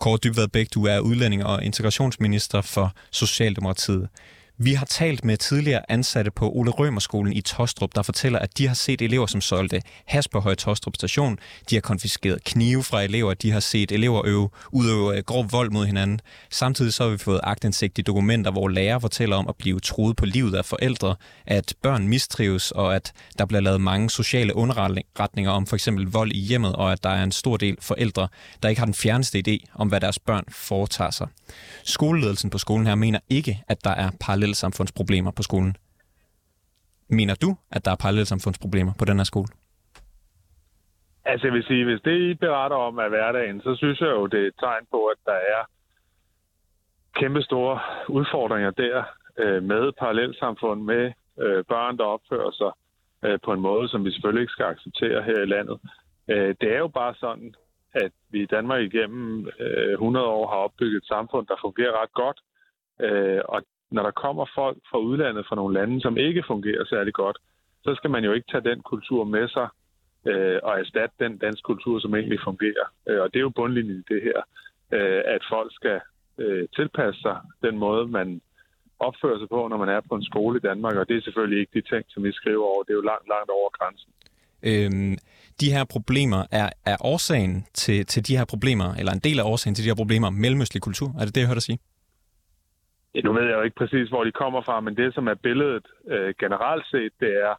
Kort 0.00 0.24
Dybvad 0.24 0.48
Bæk, 0.48 0.66
du 0.74 0.86
er 0.86 1.00
udlænding- 1.00 1.44
og 1.44 1.64
integrationsminister 1.64 2.60
for 2.60 2.92
Socialdemokratiet. 3.10 4.08
Vi 4.60 4.74
har 4.74 4.86
talt 4.86 5.24
med 5.24 5.36
tidligere 5.36 5.90
ansatte 5.90 6.30
på 6.30 6.50
Ole 6.50 6.70
Rømerskolen 6.70 7.32
i 7.32 7.40
Tostrup, 7.40 7.90
der 7.94 8.02
fortæller, 8.02 8.38
at 8.38 8.58
de 8.58 8.66
har 8.66 8.74
set 8.74 9.02
elever, 9.02 9.26
som 9.26 9.40
solgte 9.40 9.82
has 10.04 10.28
på 10.28 10.40
Høje 10.40 10.54
Tostrup 10.54 10.94
station. 10.94 11.38
De 11.70 11.76
har 11.76 11.80
konfiskeret 11.80 12.44
knive 12.44 12.84
fra 12.84 13.02
elever. 13.02 13.34
De 13.34 13.50
har 13.50 13.60
set 13.60 13.92
elever 13.92 14.22
øve, 14.24 14.50
udøve 14.72 15.16
øh, 15.16 15.22
grov 15.22 15.52
vold 15.52 15.70
mod 15.70 15.86
hinanden. 15.86 16.20
Samtidig 16.50 16.92
så 16.92 17.02
har 17.02 17.10
vi 17.10 17.18
fået 17.18 17.40
agtindsigt 17.42 17.98
i 17.98 18.02
dokumenter, 18.02 18.50
hvor 18.50 18.68
lærere 18.68 19.00
fortæller 19.00 19.36
om 19.36 19.48
at 19.48 19.56
blive 19.56 19.80
troet 19.80 20.16
på 20.16 20.26
livet 20.26 20.54
af 20.54 20.64
forældre, 20.64 21.16
at 21.46 21.74
børn 21.82 22.08
mistrives, 22.08 22.70
og 22.70 22.96
at 22.96 23.12
der 23.38 23.44
bliver 23.46 23.60
lavet 23.60 23.80
mange 23.80 24.10
sociale 24.10 24.56
underretninger 24.56 25.50
om 25.50 25.66
for 25.66 25.76
eksempel 25.76 26.06
vold 26.06 26.32
i 26.32 26.40
hjemmet, 26.40 26.72
og 26.76 26.92
at 26.92 27.04
der 27.04 27.10
er 27.10 27.22
en 27.22 27.32
stor 27.32 27.56
del 27.56 27.76
forældre, 27.80 28.28
der 28.62 28.68
ikke 28.68 28.80
har 28.80 28.86
den 28.86 28.94
fjerneste 28.94 29.42
idé 29.48 29.70
om, 29.74 29.88
hvad 29.88 30.00
deres 30.00 30.18
børn 30.18 30.44
foretager 30.48 31.10
sig. 31.10 31.28
Skoleledelsen 31.84 32.50
på 32.50 32.58
skolen 32.58 32.86
her 32.86 32.94
mener 32.94 33.18
ikke, 33.30 33.62
at 33.68 33.84
der 33.84 33.90
er 33.90 34.10
parallel 34.20 34.47
parallelsamfundsproblemer 34.48 35.30
på 35.30 35.42
skolen. 35.42 35.76
Mener 37.08 37.34
du, 37.34 37.56
at 37.70 37.84
der 37.84 37.90
er 37.90 37.96
parallelsamfundsproblemer 37.96 38.92
på 38.98 39.04
den 39.04 39.16
her 39.16 39.24
skole? 39.24 39.48
Altså 41.24 41.46
jeg 41.46 41.54
vil 41.54 41.64
sige, 41.64 41.84
hvis 41.84 42.00
det 42.04 42.16
I 42.30 42.34
beretter 42.34 42.76
om 42.76 42.98
er 42.98 43.08
hverdagen, 43.08 43.60
så 43.60 43.74
synes 43.76 44.00
jeg 44.00 44.08
jo, 44.08 44.26
det 44.26 44.40
er 44.42 44.46
et 44.46 44.60
tegn 44.60 44.86
på, 44.90 45.06
at 45.06 45.18
der 45.24 45.38
er 45.54 45.62
kæmpe 47.14 47.42
store 47.42 47.80
udfordringer 48.08 48.70
der 48.70 49.04
øh, 49.38 49.62
med 49.62 49.92
parallelsamfund, 49.92 50.82
med 50.82 51.12
øh, 51.42 51.64
børn, 51.64 51.98
der 51.98 52.04
opfører 52.04 52.50
sig 52.50 52.72
øh, 53.24 53.38
på 53.44 53.52
en 53.52 53.60
måde, 53.60 53.88
som 53.88 54.04
vi 54.04 54.10
selvfølgelig 54.10 54.42
ikke 54.42 54.56
skal 54.56 54.66
acceptere 54.74 55.22
her 55.22 55.38
i 55.42 55.46
landet. 55.54 55.78
Øh, 56.28 56.54
det 56.60 56.68
er 56.74 56.78
jo 56.78 56.88
bare 56.88 57.14
sådan, 57.14 57.54
at 57.94 58.12
vi 58.30 58.42
i 58.42 58.52
Danmark 58.56 58.80
igennem 58.82 59.48
øh, 59.60 59.92
100 59.92 60.26
år 60.26 60.46
har 60.46 60.56
opbygget 60.56 60.96
et 60.96 61.08
samfund, 61.08 61.46
der 61.46 61.56
fungerer 61.60 62.02
ret 62.02 62.12
godt. 62.12 62.38
Øh, 63.00 63.40
og 63.48 63.62
når 63.90 64.02
der 64.02 64.10
kommer 64.10 64.46
folk 64.54 64.78
fra 64.90 64.98
udlandet, 64.98 65.46
fra 65.48 65.56
nogle 65.56 65.74
lande, 65.74 66.00
som 66.00 66.16
ikke 66.16 66.44
fungerer 66.46 66.84
særlig 66.84 67.14
godt, 67.14 67.38
så 67.84 67.94
skal 67.94 68.10
man 68.10 68.24
jo 68.24 68.32
ikke 68.32 68.50
tage 68.50 68.68
den 68.70 68.80
kultur 68.80 69.24
med 69.24 69.48
sig 69.48 69.68
øh, 70.30 70.58
og 70.62 70.80
erstatte 70.80 71.14
den 71.24 71.38
danske 71.38 71.62
kultur, 71.62 71.98
som 72.00 72.14
egentlig 72.14 72.40
fungerer. 72.44 72.86
Øh, 73.08 73.20
og 73.22 73.26
det 73.32 73.38
er 73.38 73.46
jo 73.48 73.58
bundlinjen 73.60 73.98
i 73.98 74.14
det 74.14 74.22
her, 74.22 74.38
øh, 74.96 75.22
at 75.34 75.42
folk 75.50 75.70
skal 75.74 76.00
øh, 76.38 76.68
tilpasse 76.76 77.20
sig 77.20 77.36
den 77.62 77.78
måde, 77.78 78.06
man 78.08 78.40
opfører 79.00 79.38
sig 79.38 79.48
på, 79.48 79.68
når 79.68 79.76
man 79.76 79.88
er 79.88 80.00
på 80.08 80.14
en 80.14 80.24
skole 80.24 80.56
i 80.58 80.66
Danmark, 80.68 80.96
og 80.96 81.08
det 81.08 81.16
er 81.16 81.22
selvfølgelig 81.22 81.60
ikke 81.60 81.80
de 81.80 81.88
ting, 81.92 82.04
som 82.08 82.24
vi 82.24 82.32
skriver 82.32 82.64
over. 82.64 82.82
Det 82.82 82.90
er 82.90 83.00
jo 83.02 83.10
langt, 83.12 83.28
langt 83.34 83.50
over 83.50 83.68
grænsen. 83.78 84.10
Øhm, 84.62 85.16
de 85.60 85.72
her 85.72 85.84
problemer 85.84 86.42
er, 86.50 86.70
er 86.84 86.96
årsagen 87.00 87.66
til, 87.74 88.06
til 88.06 88.26
de 88.28 88.36
her 88.36 88.44
problemer, 88.44 88.94
eller 88.98 89.12
en 89.12 89.18
del 89.18 89.38
af 89.40 89.44
årsagen 89.44 89.74
til 89.74 89.84
de 89.84 89.90
her 89.90 89.94
problemer, 89.94 90.30
mellemøstlig 90.30 90.82
kultur. 90.82 91.08
Er 91.18 91.24
det 91.24 91.34
det, 91.34 91.40
jeg 91.40 91.48
hørte 91.48 91.60
dig 91.60 91.62
sige? 91.62 91.78
Ja, 93.14 93.20
nu 93.20 93.32
ved 93.32 93.42
jeg 93.42 93.54
jo 93.54 93.62
ikke 93.62 93.76
præcis, 93.76 94.08
hvor 94.08 94.24
de 94.24 94.32
kommer 94.32 94.60
fra, 94.60 94.80
men 94.80 94.96
det, 94.96 95.14
som 95.14 95.28
er 95.28 95.34
billedet 95.34 95.86
øh, 96.08 96.34
generelt 96.40 96.86
set, 96.86 97.12
det 97.20 97.32
er, 97.42 97.54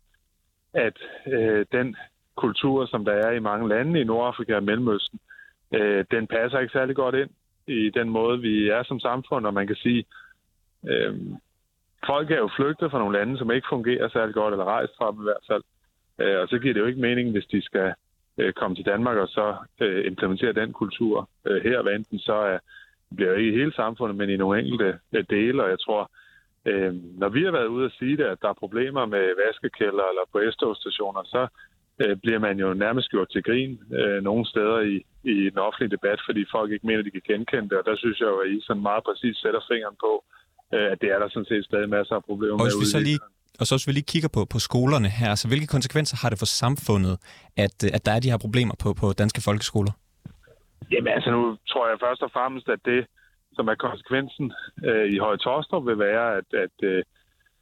at 0.74 0.98
øh, 1.28 1.66
den 1.72 1.96
kultur, 2.36 2.86
som 2.86 3.06
der 3.06 3.14
er 3.14 3.32
i 3.32 3.40
mange 3.40 3.70
lande 3.70 4.02
i 4.02 4.04
Nordafrika 4.04 4.56
og 4.56 4.64
Mellemøsten, 4.64 5.20
øh, 5.74 6.06
den 6.12 6.28
passer 6.28 6.60
ikke 6.60 6.72
særlig 6.72 6.96
godt 6.96 7.16
ind 7.16 7.30
i 7.68 7.90
den 7.90 8.10
måde, 8.10 8.40
vi 8.40 8.70
er 8.70 8.84
som 8.84 9.00
samfund, 9.00 9.46
og 9.46 9.54
man 9.54 9.68
kan 9.68 9.76
sige, 9.76 10.06
øh, 10.90 11.16
folk 12.06 12.32
er 12.32 12.38
jo 12.38 12.50
flygtet 12.56 12.92
fra 12.92 13.00
nogle 13.00 13.18
lande, 13.18 13.38
som 13.38 13.52
ikke 13.52 13.68
fungerer 13.70 14.10
særlig 14.10 14.34
godt, 14.36 14.54
eller 14.54 14.66
rejst 14.66 14.94
fra 14.98 15.12
dem 15.12 15.20
i 15.20 15.30
hvert 15.30 15.46
fald. 15.48 15.64
Øh, 16.22 16.42
og 16.42 16.48
så 16.48 16.60
giver 16.60 16.74
det 16.74 16.82
jo 16.82 16.86
ikke 16.86 17.02
mening, 17.02 17.32
hvis 17.32 17.46
de 17.46 17.62
skal 17.62 17.94
øh, 18.38 18.54
komme 18.54 18.76
til 18.76 18.86
Danmark 18.86 19.18
og 19.18 19.28
så 19.28 19.56
øh, 19.82 20.06
implementere 20.06 20.54
den 20.54 20.74
kultur 20.74 21.30
øh, 21.48 21.64
her, 21.64 21.82
hvad 21.82 21.94
enten 21.94 22.20
så 22.20 22.34
er, 22.34 22.60
bliver 23.16 23.34
ikke 23.36 23.52
i 23.52 23.58
hele 23.60 23.74
samfundet, 23.82 24.16
men 24.18 24.30
i 24.30 24.38
nogle 24.38 24.60
enkelte 24.60 24.90
øh, 25.16 25.24
dele, 25.30 25.64
og 25.64 25.70
jeg 25.70 25.80
tror, 25.86 26.02
øh, 26.70 26.94
når 27.22 27.30
vi 27.30 27.42
har 27.44 27.52
været 27.52 27.74
ude 27.76 27.86
at 27.86 27.96
sige 28.00 28.18
det, 28.18 28.24
at 28.24 28.42
der 28.42 28.50
er 28.50 28.64
problemer 28.64 29.06
med 29.06 29.26
vaskekælder 29.42 30.06
eller 30.12 30.26
på 30.32 30.38
S-togstationer, 30.52 31.24
så 31.34 31.42
øh, 32.02 32.18
bliver 32.24 32.40
man 32.48 32.56
jo 32.64 32.68
nærmest 32.74 33.10
gjort 33.14 33.30
til 33.32 33.44
grin 33.44 33.74
øh, 34.00 34.20
nogle 34.24 34.46
steder 34.52 34.80
i, 34.94 34.96
i 35.34 35.36
den 35.54 35.60
offentlige 35.68 35.96
debat, 35.98 36.20
fordi 36.28 36.42
folk 36.56 36.70
ikke 36.72 36.88
mener, 36.88 37.02
de 37.04 37.16
kan 37.18 37.28
genkende 37.32 37.70
det, 37.70 37.78
og 37.82 37.86
der 37.90 37.96
synes 37.98 38.20
jeg 38.20 38.30
jo, 38.34 38.38
at 38.44 38.50
I 38.56 38.58
sådan 38.68 38.88
meget 38.90 39.04
præcis 39.08 39.36
sætter 39.44 39.62
fingeren 39.72 39.98
på, 40.06 40.12
øh, 40.76 40.88
at 40.92 40.98
det 41.02 41.10
er 41.14 41.20
der 41.20 41.30
sådan 41.30 41.50
set 41.52 41.66
stadig 41.66 41.90
masser 41.98 42.16
af 42.16 42.24
problemer 42.30 42.54
og 42.54 42.60
med. 42.60 42.66
Hvis 42.66 42.84
vi 42.86 42.92
så 42.98 43.02
lige 43.10 43.20
og 43.60 43.68
så 43.68 43.76
hvis 43.76 43.88
vi 43.88 43.92
lige 43.92 44.12
kigger 44.14 44.30
på, 44.30 44.46
på 44.46 44.60
skolerne 44.60 45.10
her, 45.10 45.36
så 45.36 45.48
hvilke 45.48 45.68
konsekvenser 45.68 46.18
har 46.22 46.30
det 46.30 46.40
for 46.40 46.46
samfundet, 46.46 47.18
at, 47.58 47.84
at 47.84 48.06
der 48.06 48.12
er 48.12 48.20
de 48.20 48.30
her 48.30 48.38
problemer 48.38 48.76
på, 48.80 48.94
på 48.94 49.14
danske 49.14 49.42
folkeskoler? 49.42 49.92
Jamen 50.92 51.14
altså 51.14 51.32
nu 51.32 51.58
tror 51.70 51.90
jeg 51.90 52.00
først 52.00 52.24
og 52.24 52.32
fremmest, 52.32 52.70
at 52.70 52.80
det, 52.86 53.06
som 53.54 53.68
er 53.68 53.76
konsekvensen 53.76 54.54
øh, 54.86 55.14
i 55.14 55.18
Høje 55.18 55.38
Torstrup, 55.38 55.86
vil 55.86 56.00
være, 56.00 56.38
at, 56.38 56.54
at 56.54 56.78
øh, 56.84 57.04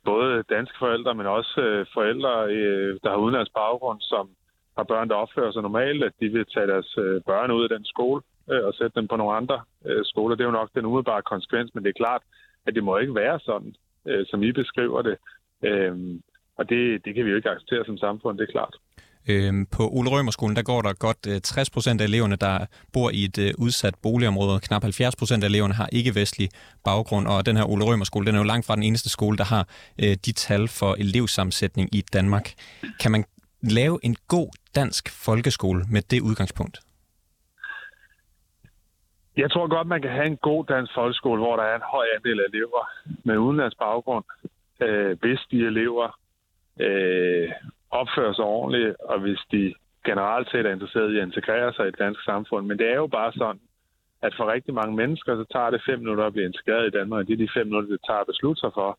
både 0.05 0.43
danske 0.55 0.77
forældre, 0.79 1.15
men 1.15 1.25
også 1.25 1.61
øh, 1.61 1.85
forældre, 1.93 2.33
øh, 2.53 2.99
der 3.03 3.09
har 3.09 3.17
udenlands 3.17 3.49
baggrund, 3.49 4.01
som 4.01 4.29
har 4.77 4.83
børn, 4.83 5.09
der 5.09 5.15
opfører 5.15 5.51
sig 5.51 5.61
normalt, 5.61 6.03
at 6.03 6.13
de 6.19 6.27
vil 6.29 6.45
tage 6.53 6.67
deres 6.67 6.97
øh, 6.97 7.21
børn 7.29 7.51
ud 7.51 7.63
af 7.63 7.69
den 7.69 7.85
skole 7.85 8.21
øh, 8.51 8.63
og 8.67 8.73
sætte 8.73 8.99
dem 8.99 9.07
på 9.07 9.15
nogle 9.15 9.37
andre 9.39 9.61
øh, 9.85 10.05
skoler. 10.05 10.35
Det 10.35 10.43
er 10.43 10.51
jo 10.51 10.59
nok 10.59 10.69
den 10.75 10.85
umiddelbare 10.85 11.21
konsekvens, 11.21 11.75
men 11.75 11.83
det 11.83 11.89
er 11.89 12.03
klart, 12.03 12.21
at 12.67 12.75
det 12.75 12.83
må 12.83 12.97
ikke 12.97 13.15
være 13.15 13.39
sådan, 13.39 13.75
øh, 14.07 14.25
som 14.29 14.43
I 14.43 14.51
beskriver 14.51 15.01
det. 15.01 15.17
Øh, 15.63 15.95
og 16.57 16.69
det, 16.69 17.05
det 17.05 17.15
kan 17.15 17.25
vi 17.25 17.29
jo 17.29 17.35
ikke 17.35 17.49
acceptere 17.49 17.85
som 17.85 17.97
samfund, 17.97 18.37
det 18.37 18.47
er 18.47 18.51
klart. 18.51 18.75
Øhm, 19.29 19.65
på 19.65 19.83
Ole 19.89 20.09
Rømerskolen, 20.09 20.55
der 20.55 20.63
går 20.63 20.81
der 20.81 20.93
godt 20.93 21.17
øh, 21.27 21.41
60 21.41 21.69
procent 21.69 22.01
af 22.01 22.05
eleverne, 22.05 22.35
der 22.35 22.65
bor 22.93 23.09
i 23.09 23.23
et 23.23 23.37
øh, 23.37 23.53
udsat 23.57 23.95
boligområde. 24.03 24.59
Knap 24.59 24.83
70 24.83 25.15
procent 25.15 25.43
af 25.43 25.47
eleverne 25.47 25.73
har 25.73 25.89
ikke-vestlig 25.91 26.49
baggrund, 26.83 27.27
og 27.27 27.45
den 27.45 27.57
her 27.57 27.63
Ole 27.63 27.85
Rømerskole, 27.85 28.25
den 28.25 28.35
er 28.35 28.39
jo 28.39 28.43
langt 28.43 28.65
fra 28.65 28.75
den 28.75 28.83
eneste 28.83 29.09
skole, 29.09 29.37
der 29.37 29.43
har 29.43 29.67
øh, 30.03 30.15
de 30.25 30.31
tal 30.31 30.67
for 30.67 30.95
elevsammensætning 30.99 31.95
i 31.95 32.01
Danmark. 32.13 32.53
Kan 33.01 33.11
man 33.11 33.25
lave 33.61 33.99
en 34.03 34.15
god 34.27 34.49
dansk 34.75 35.25
folkeskole 35.25 35.85
med 35.91 36.01
det 36.01 36.21
udgangspunkt? 36.21 36.79
Jeg 39.37 39.51
tror 39.51 39.67
godt, 39.67 39.87
man 39.87 40.01
kan 40.01 40.11
have 40.11 40.25
en 40.25 40.37
god 40.37 40.65
dansk 40.65 40.93
folkeskole, 40.95 41.39
hvor 41.41 41.55
der 41.55 41.63
er 41.63 41.75
en 41.75 41.89
høj 41.91 42.05
andel 42.15 42.39
af 42.39 42.45
elever 42.53 42.89
med 43.23 43.37
udenlands 43.37 43.75
baggrund, 43.75 44.25
øh, 44.81 45.19
hvis 45.19 45.39
de 45.51 45.57
elever 45.57 46.19
øh, 46.79 47.51
opfører 48.01 48.33
sig 48.33 48.45
ordentligt, 48.45 48.95
og 49.11 49.19
hvis 49.19 49.41
de 49.51 49.73
generelt 50.09 50.47
set 50.51 50.65
er 50.65 50.73
interesseret 50.73 51.13
i 51.13 51.17
at 51.17 51.27
integrere 51.29 51.73
sig 51.73 51.85
i 51.85 51.91
et 51.93 51.99
dansk 51.99 52.21
samfund. 52.23 52.63
Men 52.67 52.77
det 52.79 52.87
er 52.93 52.95
jo 53.03 53.07
bare 53.07 53.31
sådan, 53.33 53.61
at 54.21 54.33
for 54.37 54.51
rigtig 54.53 54.73
mange 54.73 54.95
mennesker, 54.95 55.31
så 55.35 55.45
tager 55.53 55.69
det 55.69 55.81
fem 55.89 55.99
minutter 55.99 56.25
at 56.25 56.33
blive 56.33 56.45
integreret 56.51 56.87
i 56.87 56.97
Danmark, 56.97 57.19
og 57.19 57.27
det 57.27 57.33
er 57.33 57.45
de 57.45 57.55
fem 57.57 57.67
minutter, 57.67 57.89
det 57.89 58.07
tager 58.07 58.19
at 58.19 58.31
beslutte 58.31 58.59
sig 58.59 58.71
for, 58.73 58.89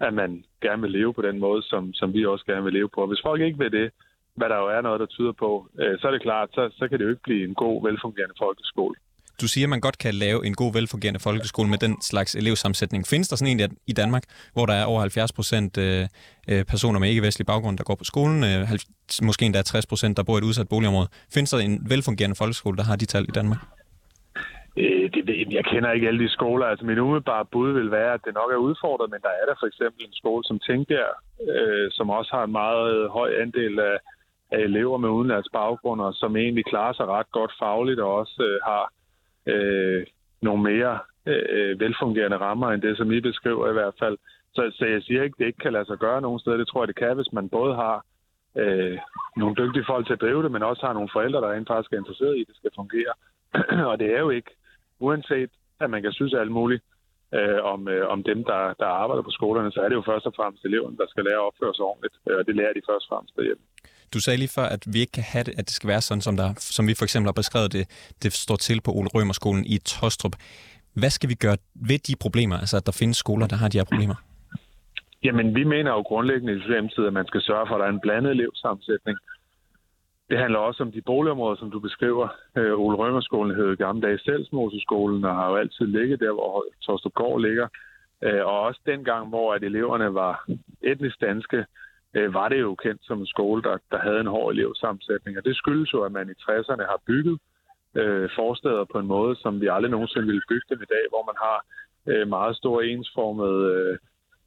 at 0.00 0.14
man 0.14 0.44
gerne 0.62 0.82
vil 0.82 0.90
leve 0.90 1.14
på 1.14 1.22
den 1.22 1.38
måde, 1.38 1.62
som, 1.62 1.82
som 1.94 2.08
vi 2.14 2.26
også 2.26 2.44
gerne 2.44 2.64
vil 2.64 2.72
leve 2.72 2.88
på. 2.94 3.00
Og 3.00 3.08
hvis 3.08 3.24
folk 3.28 3.40
ikke 3.40 3.58
vil 3.58 3.72
det, 3.72 3.90
hvad 4.36 4.48
der 4.48 4.56
jo 4.56 4.68
er 4.76 4.80
noget, 4.80 5.00
der 5.00 5.06
tyder 5.06 5.32
på, 5.32 5.68
øh, 5.80 5.98
så 5.98 6.06
er 6.06 6.12
det 6.12 6.22
klart, 6.22 6.48
så, 6.52 6.62
så 6.78 6.88
kan 6.88 6.98
det 6.98 7.04
jo 7.04 7.10
ikke 7.10 7.28
blive 7.28 7.44
en 7.48 7.54
god, 7.54 7.82
velfungerende 7.88 8.34
folkeskole. 8.38 8.94
Du 9.40 9.48
siger, 9.48 9.66
at 9.66 9.70
man 9.70 9.80
godt 9.80 9.98
kan 9.98 10.14
lave 10.14 10.46
en 10.46 10.54
god, 10.54 10.72
velfungerende 10.72 11.20
folkeskole 11.20 11.68
med 11.68 11.78
den 11.78 12.02
slags 12.02 12.34
elevsammensætning. 12.34 13.06
Findes 13.06 13.28
der 13.28 13.36
sådan 13.36 13.60
en 13.60 13.76
i 13.86 13.92
Danmark, 13.92 14.24
hvor 14.52 14.66
der 14.66 14.74
er 14.74 14.84
over 14.84 15.00
70 15.00 15.32
procent 15.32 15.78
øh, 15.78 16.08
øh, 16.50 16.64
personer 16.64 16.98
med 17.00 17.08
ikke-vestlig 17.08 17.46
baggrund, 17.46 17.78
der 17.78 17.84
går 17.84 17.94
på 17.94 18.04
skolen, 18.04 18.44
øh, 18.44 18.60
måske 19.22 19.44
endda 19.46 19.62
60 19.62 19.86
procent, 19.86 20.16
der 20.16 20.22
bor 20.22 20.36
i 20.36 20.38
et 20.38 20.44
udsat 20.44 20.68
boligområde? 20.68 21.08
Findes 21.34 21.50
der 21.50 21.58
en 21.58 21.86
velfungerende 21.88 22.36
folkeskole, 22.36 22.76
der 22.76 22.84
har 22.84 22.96
de 22.96 23.06
tal 23.06 23.22
i 23.22 23.32
Danmark? 23.38 23.58
Øh, 24.76 25.10
det, 25.14 25.52
jeg 25.58 25.64
kender 25.64 25.92
ikke 25.92 26.08
alle 26.08 26.24
de 26.24 26.28
skoler. 26.28 26.66
Altså, 26.66 26.86
min 26.86 26.98
umiddelbare 26.98 27.44
bud 27.52 27.72
vil 27.72 27.90
være, 27.90 28.12
at 28.14 28.20
det 28.24 28.34
nok 28.34 28.50
er 28.52 28.66
udfordret, 28.68 29.10
men 29.10 29.20
der 29.22 29.32
er 29.40 29.44
der 29.48 29.56
for 29.60 29.66
eksempel 29.66 30.00
en 30.04 30.14
skole 30.20 30.44
som 30.44 30.58
Tingbjerg, 30.58 31.14
øh, 31.50 31.90
som 31.90 32.10
også 32.10 32.30
har 32.36 32.44
en 32.44 32.52
meget 32.52 33.10
høj 33.10 33.30
andel 33.42 33.78
af, 33.80 33.96
af 34.52 34.60
elever 34.68 34.98
med 34.98 35.08
udenlands 35.08 35.48
baggrund, 35.52 36.00
og 36.00 36.14
som 36.14 36.36
egentlig 36.36 36.64
klarer 36.64 36.92
sig 36.92 37.06
ret 37.06 37.30
godt 37.38 37.52
fagligt, 37.62 38.00
og 38.00 38.14
også 38.14 38.42
øh, 38.48 38.58
har 38.68 38.84
øh, 39.46 40.06
nogle 40.42 40.62
mere 40.62 40.98
øh, 41.26 41.80
velfungerende 41.80 42.36
rammer 42.36 42.68
end 42.70 42.82
det, 42.82 42.96
som 42.96 43.12
I 43.12 43.20
beskriver 43.20 43.70
i 43.70 43.72
hvert 43.72 43.94
fald. 43.98 44.18
Så, 44.54 44.72
så 44.78 44.84
jeg 44.86 45.02
siger 45.02 45.22
ikke, 45.22 45.34
at 45.34 45.38
det 45.38 45.46
ikke 45.46 45.58
kan 45.58 45.72
lade 45.72 45.86
sig 45.86 45.98
gøre 45.98 46.20
nogen 46.20 46.40
steder. 46.40 46.56
Det 46.56 46.68
tror 46.68 46.82
jeg, 46.82 46.88
det 46.88 46.96
kan, 46.96 47.16
hvis 47.16 47.32
man 47.32 47.48
både 47.48 47.74
har 47.74 48.04
øh, 48.56 48.98
nogle 49.36 49.56
dygtige 49.56 49.84
folk 49.86 50.06
til 50.06 50.12
at 50.12 50.20
drive 50.20 50.42
det, 50.42 50.50
men 50.52 50.62
også 50.62 50.86
har 50.86 50.92
nogle 50.92 51.08
forældre, 51.12 51.40
der 51.40 51.52
rent 51.52 51.68
faktisk 51.68 51.92
er 51.92 51.98
interesseret 51.98 52.36
i, 52.36 52.40
at 52.40 52.46
det 52.46 52.56
skal 52.56 52.70
fungere. 52.76 53.14
og 53.90 53.98
det 53.98 54.08
er 54.16 54.20
jo 54.20 54.30
ikke, 54.30 54.50
uanset 54.98 55.50
at 55.80 55.90
man 55.90 56.02
kan 56.02 56.12
synes 56.12 56.34
alt 56.34 56.52
muligt 56.52 56.82
øh, 57.34 57.60
om, 57.72 57.88
øh, 57.88 58.08
om 58.08 58.22
dem, 58.22 58.44
der, 58.44 58.74
der 58.80 58.86
arbejder 58.86 59.22
på 59.22 59.30
skolerne, 59.30 59.72
så 59.72 59.80
er 59.80 59.88
det 59.88 59.94
jo 59.94 60.02
først 60.06 60.26
og 60.26 60.34
fremmest 60.36 60.64
eleverne, 60.64 60.96
der 60.96 61.06
skal 61.08 61.24
lære 61.24 61.40
at 61.42 61.48
opføre 61.50 61.74
sig 61.74 61.84
ordentligt. 61.84 62.14
Øh, 62.28 62.36
og 62.38 62.46
det 62.46 62.56
lærer 62.56 62.72
de 62.72 62.88
først 62.88 63.04
og 63.06 63.10
fremmest 63.10 63.36
derhjemme. 63.36 63.64
Du 64.14 64.20
sagde 64.20 64.38
lige 64.38 64.52
før, 64.58 64.66
at 64.76 64.82
vi 64.92 64.98
ikke 65.00 65.12
kan 65.12 65.22
have 65.32 65.44
det, 65.44 65.54
at 65.58 65.64
det 65.68 65.74
skal 65.78 65.88
være 65.88 66.00
sådan, 66.00 66.20
som, 66.20 66.36
der, 66.36 66.54
som 66.58 66.88
vi 66.88 66.94
for 66.94 67.04
eksempel 67.04 67.26
har 67.26 67.32
beskrevet 67.42 67.72
det, 67.72 67.84
det 68.22 68.32
står 68.32 68.56
til 68.56 68.80
på 68.80 68.90
Ole 68.92 69.08
Rømerskolen 69.14 69.64
i 69.66 69.78
Tostrup. 69.78 70.36
Hvad 71.00 71.10
skal 71.10 71.28
vi 71.28 71.34
gøre 71.34 71.56
ved 71.74 71.98
de 71.98 72.14
problemer, 72.20 72.56
altså 72.58 72.76
at 72.76 72.86
der 72.86 72.92
findes 73.00 73.16
skoler, 73.16 73.46
der 73.46 73.56
har 73.56 73.68
de 73.68 73.78
her 73.78 73.84
problemer? 73.84 74.14
Jamen, 75.24 75.54
vi 75.54 75.64
mener 75.64 75.90
jo 75.90 76.02
grundlæggende 76.02 76.56
i 76.56 76.60
Socialdemokratiet, 76.60 77.06
at 77.06 77.12
man 77.12 77.26
skal 77.26 77.42
sørge 77.42 77.66
for, 77.66 77.74
at 77.74 77.80
der 77.80 77.86
er 77.86 77.90
en 77.90 78.00
blandet 78.00 78.30
elevsammensætning. 78.30 79.18
Det 80.30 80.38
handler 80.38 80.58
også 80.58 80.82
om 80.82 80.92
de 80.92 81.02
boligområder, 81.02 81.56
som 81.56 81.70
du 81.70 81.80
beskriver. 81.80 82.28
Øh, 82.56 82.72
Ole 82.84 82.96
Rømerskolen 82.96 83.56
hed 83.56 83.76
gamle 83.76 84.02
dage 84.06 84.18
Selsmoseskolen, 84.18 85.24
og 85.24 85.34
har 85.34 85.48
jo 85.50 85.56
altid 85.56 85.86
ligget 85.86 86.20
der, 86.20 86.32
hvor 86.32 86.64
Torstrup 86.82 87.14
Gård 87.14 87.40
ligger. 87.40 87.68
Øh, 88.24 88.44
og 88.44 88.60
også 88.60 88.80
dengang, 88.86 89.28
hvor 89.28 89.54
at 89.54 89.62
eleverne 89.62 90.14
var 90.14 90.48
etnisk 90.82 91.20
danske, 91.20 91.64
øh, 92.16 92.34
var 92.34 92.48
det 92.48 92.60
jo 92.60 92.74
kendt 92.74 93.02
som 93.04 93.18
en 93.20 93.26
skole, 93.26 93.62
der, 93.62 93.76
der 93.92 93.98
havde 93.98 94.20
en 94.20 94.34
hård 94.34 94.52
elevsammensætning. 94.54 95.38
Og 95.38 95.44
det 95.44 95.56
skyldes 95.56 95.92
jo, 95.92 96.00
at 96.02 96.12
man 96.12 96.30
i 96.30 96.40
60'erne 96.44 96.84
har 96.92 97.00
bygget 97.06 97.38
øh, 98.00 98.28
forsteder 98.36 98.84
på 98.92 98.98
en 98.98 99.06
måde, 99.06 99.36
som 99.36 99.60
vi 99.60 99.66
aldrig 99.66 99.90
nogensinde 99.90 100.26
ville 100.26 100.48
bygge 100.48 100.66
dem 100.70 100.80
i 100.82 100.90
dag, 100.94 101.04
hvor 101.12 101.24
man 101.30 101.38
har 101.46 101.58
øh, 102.10 102.28
meget 102.28 102.56
store 102.56 102.86
ensformede 102.86 103.60
øh, 103.74 103.98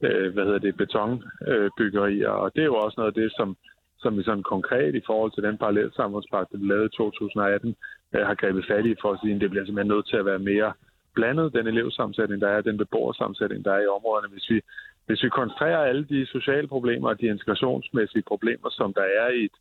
øh, 0.03 0.33
hvad 0.33 0.43
hedder 0.43 0.59
det, 0.59 0.77
betonbyggerier. 0.77 2.33
Øh, 2.33 2.41
og 2.43 2.51
det 2.55 2.61
er 2.61 2.71
jo 2.73 2.75
også 2.75 2.95
noget 2.97 3.13
af 3.13 3.21
det, 3.21 3.31
som, 3.37 3.57
som 3.99 4.17
vi 4.17 4.23
sådan 4.23 4.43
konkret 4.43 4.95
i 4.95 5.01
forhold 5.05 5.31
til 5.31 5.43
den 5.43 5.57
parallelsamfundspakke, 5.57 6.57
vi 6.59 6.65
lavede 6.67 6.85
i 6.85 6.97
2018, 6.97 7.75
øh, 8.15 8.21
har 8.27 8.35
grebet 8.35 8.65
fat 8.69 8.85
i 8.85 8.95
for 9.01 9.11
at 9.11 9.19
sige, 9.21 9.35
at 9.35 9.41
det 9.41 9.49
bliver 9.49 9.65
simpelthen 9.65 9.93
nødt 9.93 10.07
til 10.07 10.17
at 10.17 10.25
være 10.25 10.39
mere 10.51 10.73
blandet, 11.15 11.53
den 11.53 11.67
elevsammensætning, 11.67 12.41
der 12.41 12.47
er, 12.47 12.61
den 12.61 12.77
beboersammensætning, 12.77 13.65
der 13.65 13.73
er 13.73 13.81
i 13.83 13.93
områderne. 13.97 14.33
Hvis 14.33 14.49
vi 14.49 14.61
hvis 15.09 15.23
vi 15.23 15.29
koncentrerer 15.29 15.81
alle 15.89 16.05
de 16.13 16.25
sociale 16.35 16.67
problemer 16.67 17.09
og 17.09 17.21
de 17.21 17.33
integrationsmæssige 17.35 18.27
problemer, 18.31 18.69
som 18.79 18.93
der 18.93 19.05
er 19.21 19.29
i, 19.39 19.43
et, 19.45 19.55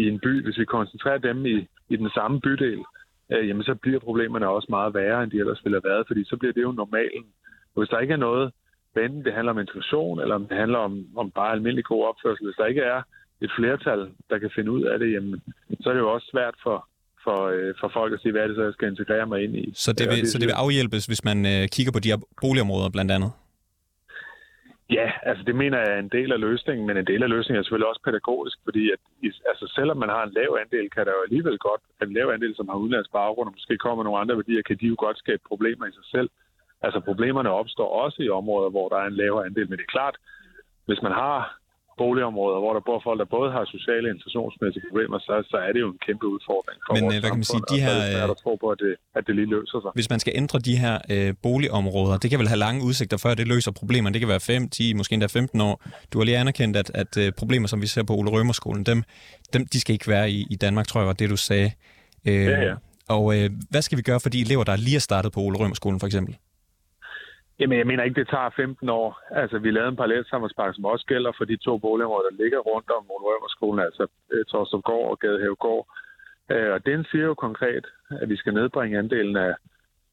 i 0.00 0.02
en 0.12 0.18
by, 0.24 0.44
hvis 0.44 0.58
vi 0.58 0.64
koncentrerer 0.64 1.18
dem 1.18 1.46
i, 1.46 1.56
i 1.92 1.96
den 1.96 2.10
samme 2.16 2.40
bydel, 2.40 2.80
øh, 3.32 3.48
jamen 3.48 3.64
så 3.64 3.74
bliver 3.74 4.00
problemerne 4.08 4.48
også 4.48 4.68
meget 4.70 4.94
værre, 4.94 5.22
end 5.22 5.30
de 5.30 5.38
ellers 5.42 5.64
ville 5.64 5.78
have 5.78 5.90
været, 5.92 6.06
fordi 6.06 6.22
så 6.24 6.36
bliver 6.36 6.52
det 6.52 6.62
jo 6.62 6.72
normalen. 6.72 7.24
Og 7.72 7.78
hvis 7.80 7.90
der 7.92 7.98
ikke 7.98 8.16
er 8.18 8.26
noget, 8.28 8.52
enten 9.04 9.24
det 9.24 9.32
handler 9.34 9.52
om 9.52 9.58
integration, 9.64 10.20
eller 10.20 10.34
om 10.34 10.46
det 10.48 10.56
handler 10.62 10.78
om, 10.78 10.92
om 11.16 11.30
bare 11.30 11.52
almindelig 11.52 11.84
god 11.84 12.02
opførsel, 12.10 12.44
hvis 12.46 12.58
der 12.60 12.66
ikke 12.66 12.84
er 12.94 13.00
et 13.44 13.52
flertal, 13.58 14.00
der 14.30 14.38
kan 14.38 14.50
finde 14.56 14.70
ud 14.70 14.82
af 14.82 14.98
det, 14.98 15.12
jamen, 15.12 15.42
så 15.80 15.88
er 15.88 15.94
det 15.94 16.00
jo 16.00 16.12
også 16.14 16.28
svært 16.32 16.54
for, 16.62 16.78
for, 17.24 17.38
øh, 17.54 17.74
for 17.80 17.88
folk 17.98 18.10
at 18.14 18.20
sige, 18.20 18.32
hvad 18.32 18.42
er 18.42 18.46
det 18.46 18.56
så, 18.56 18.62
jeg 18.62 18.72
skal 18.72 18.88
integrere 18.88 19.26
mig 19.26 19.38
ind 19.44 19.56
i. 19.56 19.72
Så 19.74 19.92
det 19.92 20.06
vil, 20.10 20.20
det, 20.20 20.28
så 20.28 20.38
det 20.38 20.46
vil 20.46 20.56
afhjælpes, 20.64 21.06
hvis 21.06 21.24
man 21.24 21.38
øh, 21.52 21.62
kigger 21.74 21.92
på 21.92 22.00
de 22.04 22.08
her 22.12 22.20
boligområder 22.42 22.90
blandt 22.96 23.10
andet? 23.16 23.30
Ja, 24.90 25.12
altså 25.22 25.44
det 25.44 25.54
mener 25.54 25.78
jeg 25.78 25.92
er 25.94 25.98
en 25.98 26.14
del 26.18 26.32
af 26.32 26.40
løsningen, 26.40 26.86
men 26.86 26.96
en 26.96 27.06
del 27.06 27.22
af 27.22 27.28
løsningen 27.28 27.58
er 27.58 27.62
selvfølgelig 27.62 27.88
også 27.88 28.02
pædagogisk, 28.04 28.58
fordi 28.64 28.90
at, 28.94 29.00
altså 29.50 29.72
selvom 29.74 29.96
man 29.96 30.08
har 30.08 30.22
en 30.24 30.32
lav 30.32 30.58
andel, 30.62 30.90
kan 30.90 31.06
der 31.06 31.12
jo 31.12 31.22
alligevel 31.22 31.58
godt, 31.58 31.80
en 32.02 32.12
lav 32.12 32.28
andel, 32.30 32.56
som 32.56 32.68
har 32.68 32.76
udenlandsk 32.76 33.12
baggrund, 33.12 33.48
og 33.48 33.54
måske 33.56 33.78
kommer 33.78 34.04
nogle 34.04 34.20
andre 34.20 34.36
værdier, 34.36 34.62
kan 34.62 34.76
de 34.80 34.86
jo 34.86 34.96
godt 34.98 35.18
skabe 35.18 35.42
problemer 35.48 35.86
i 35.86 35.92
sig 35.92 36.06
selv. 36.14 36.30
Altså 36.82 37.00
problemerne 37.00 37.50
opstår 37.50 37.88
også 38.04 38.22
i 38.22 38.28
områder, 38.28 38.70
hvor 38.70 38.88
der 38.88 38.96
er 38.96 39.06
en 39.06 39.20
lavere 39.22 39.46
andel, 39.46 39.68
men 39.68 39.78
det 39.78 39.84
er 39.84 39.96
klart, 39.96 40.16
hvis 40.86 41.02
man 41.02 41.12
har 41.12 41.59
boligområder, 42.04 42.58
hvor 42.64 42.72
der 42.76 42.82
bor 42.88 42.98
folk, 43.06 43.18
der 43.22 43.28
både 43.38 43.48
har 43.56 43.64
sociale 43.76 44.04
og 44.08 44.12
integrationsmæssige 44.14 44.84
problemer, 44.88 45.18
så, 45.26 45.34
så 45.52 45.56
er 45.66 45.70
det 45.74 45.80
jo 45.84 45.88
en 45.94 46.00
kæmpe 46.06 46.26
udfordring 46.34 46.78
for 46.86 46.92
Men 46.96 47.02
vores 47.04 47.14
øh, 47.14 47.20
hvad 47.22 47.30
kan 47.34 47.40
man 47.42 47.50
sige, 47.54 47.64
de 47.74 47.78
her, 47.86 47.94
er 47.94 48.00
det 48.00 48.14
svært 48.16 48.32
at 48.36 48.40
tro 48.44 48.52
på, 48.62 48.66
at 48.74 48.78
det, 48.84 48.92
at 49.18 49.22
det 49.26 49.34
lige 49.38 49.50
løser 49.56 49.78
sig. 49.84 49.90
Hvis 49.98 50.08
man 50.14 50.20
skal 50.24 50.32
ændre 50.42 50.58
de 50.68 50.74
her 50.84 50.94
øh, 51.14 51.30
boligområder, 51.46 52.16
det 52.22 52.28
kan 52.30 52.38
vel 52.42 52.48
have 52.52 52.62
lange 52.66 52.80
udsigter, 52.88 53.16
før 53.24 53.32
det 53.40 53.46
løser 53.54 53.70
problemerne. 53.80 54.12
Det 54.14 54.20
kan 54.24 54.30
være 54.34 54.44
5, 54.52 54.68
10, 54.68 54.94
måske 55.00 55.12
endda 55.16 55.26
15 55.26 55.60
år. 55.68 55.74
Du 56.10 56.14
har 56.18 56.24
lige 56.28 56.38
anerkendt, 56.44 56.74
at, 56.82 56.88
at 57.02 57.12
øh, 57.22 57.28
problemer, 57.40 57.68
som 57.72 57.78
vi 57.84 57.88
ser 57.94 58.02
på 58.10 58.14
Ole 58.18 58.30
Rømerskolen, 58.34 58.82
dem, 58.90 58.98
dem, 59.54 59.62
de 59.72 59.78
skal 59.80 59.92
ikke 59.92 60.08
være 60.16 60.26
i, 60.30 60.38
i 60.54 60.56
Danmark, 60.64 60.86
tror 60.86 61.00
jeg 61.00 61.08
var 61.12 61.18
det, 61.22 61.30
du 61.30 61.36
sagde. 61.36 61.70
Øh, 62.28 62.46
Ja, 62.54 62.60
ja. 62.68 62.74
Og 63.16 63.24
øh, 63.36 63.50
hvad 63.70 63.82
skal 63.82 63.98
vi 63.98 64.02
gøre 64.02 64.20
for 64.20 64.28
de 64.28 64.40
elever, 64.40 64.64
der 64.64 64.76
lige 64.76 64.96
er 64.96 65.00
startet 65.10 65.32
på 65.32 65.40
Ole 65.40 65.58
Rømerskolen, 65.58 66.00
for 66.00 66.06
eksempel? 66.06 66.36
Jamen, 67.60 67.78
jeg 67.78 67.86
mener 67.86 68.04
ikke, 68.04 68.20
det 68.20 68.28
tager 68.28 68.50
15 68.50 68.88
år. 68.88 69.20
Altså, 69.30 69.58
vi 69.58 69.70
lavede 69.70 69.88
en 69.88 69.96
parallelsamarbejdspakke, 69.96 70.74
som 70.74 70.84
også 70.84 71.06
gælder 71.06 71.32
for 71.38 71.44
de 71.44 71.56
to 71.56 71.78
boligområder, 71.78 72.28
der 72.30 72.42
ligger 72.42 72.58
rundt 72.58 72.90
om 72.90 73.04
Rømerskolen, 73.08 73.80
altså 73.84 74.06
øh, 74.32 74.44
Torstrupgård 74.44 75.10
og 75.10 75.18
Gadehavegård. 75.18 75.86
Øh, 76.50 76.72
og 76.74 76.86
den 76.86 77.04
siger 77.10 77.24
jo 77.24 77.34
konkret, 77.34 77.86
at 78.10 78.28
vi 78.28 78.36
skal 78.36 78.54
nedbringe 78.54 78.98
andelen 78.98 79.36
af, 79.36 79.54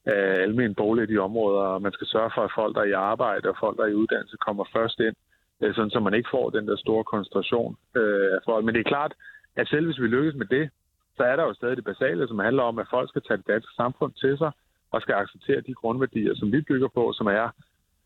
af 0.05 0.41
almen 0.45 0.75
bolig 0.75 1.03
i 1.03 1.13
de 1.13 1.17
områder, 1.17 1.61
og 1.61 1.81
man 1.81 1.91
skal 1.91 2.07
sørge 2.07 2.31
for, 2.35 2.41
at 2.41 2.55
folk, 2.55 2.75
der 2.75 2.81
er 2.81 2.91
i 2.91 3.01
arbejde 3.11 3.49
og 3.49 3.55
folk, 3.59 3.77
der 3.77 3.83
er 3.83 3.93
i 3.93 4.01
uddannelse, 4.01 4.37
kommer 4.37 4.63
først 4.75 4.99
ind, 4.99 5.15
øh, 5.61 5.75
sådan 5.75 5.89
så 5.89 5.99
man 5.99 6.13
ikke 6.13 6.29
får 6.31 6.49
den 6.49 6.67
der 6.67 6.77
store 6.77 7.03
koncentration 7.03 7.77
af 7.95 8.41
folk. 8.45 8.65
Men 8.65 8.75
det 8.75 8.81
er 8.81 8.93
klart, 8.93 9.13
at 9.55 9.67
selv 9.67 9.85
hvis 9.85 10.01
vi 10.01 10.07
lykkes 10.07 10.35
med 10.35 10.45
det, 10.45 10.69
så 11.17 11.23
er 11.23 11.35
der 11.35 11.43
jo 11.43 11.53
stadig 11.53 11.77
det 11.77 11.85
basale, 11.91 12.27
som 12.27 12.39
handler 12.39 12.63
om, 12.63 12.79
at 12.79 12.87
folk 12.89 13.09
skal 13.09 13.21
tage 13.21 13.37
det 13.37 13.47
danske 13.47 13.73
samfund 13.75 14.13
til 14.13 14.37
sig, 14.37 14.51
og 14.91 15.01
skal 15.01 15.15
acceptere 15.15 15.61
de 15.61 15.73
grundværdier, 15.73 16.35
som 16.35 16.51
vi 16.51 16.61
bygger 16.61 16.87
på, 16.87 17.13
som 17.13 17.27
er 17.27 17.49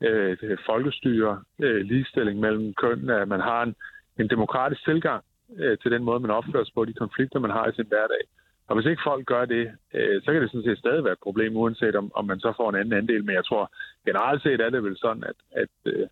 øh, 0.01 0.57
folkestyre, 0.65 1.43
øh, 1.59 1.81
ligestilling 1.85 2.39
mellem 2.39 2.73
kønnene, 2.73 3.15
at 3.21 3.27
man 3.27 3.39
har 3.39 3.63
en, 3.63 3.75
en 4.19 4.29
demokratisk 4.29 4.83
tilgang 4.85 5.23
øh, 5.57 5.77
til 5.77 5.91
den 5.91 6.03
måde, 6.03 6.19
man 6.19 6.31
opfører 6.31 6.63
sig 6.63 6.73
på, 6.73 6.85
de 6.85 6.93
konflikter, 6.93 7.39
man 7.39 7.51
har 7.51 7.67
i 7.67 7.75
sin 7.75 7.87
hverdag. 7.87 8.23
Og 8.67 8.75
hvis 8.75 8.85
ikke 8.89 9.01
folk 9.05 9.25
gør 9.25 9.45
det, 9.45 9.71
øh, 9.93 10.21
så 10.21 10.31
kan 10.31 10.41
det 10.41 10.51
sådan 10.51 10.63
set 10.63 10.77
stadig 10.77 11.03
være 11.03 11.13
et 11.13 11.27
problem, 11.27 11.57
uanset 11.57 11.95
om, 11.95 12.11
om 12.15 12.25
man 12.25 12.39
så 12.39 12.53
får 12.57 12.69
en 12.69 12.75
anden 12.75 12.93
andel. 12.93 13.25
Men 13.25 13.35
jeg 13.35 13.45
tror 13.45 13.71
generelt 14.05 14.43
set 14.43 14.61
er 14.61 14.69
det 14.69 14.83
vel 14.83 14.97
sådan, 14.97 15.23
at, 15.23 15.35
at, 15.51 15.93
øh, 15.93 16.07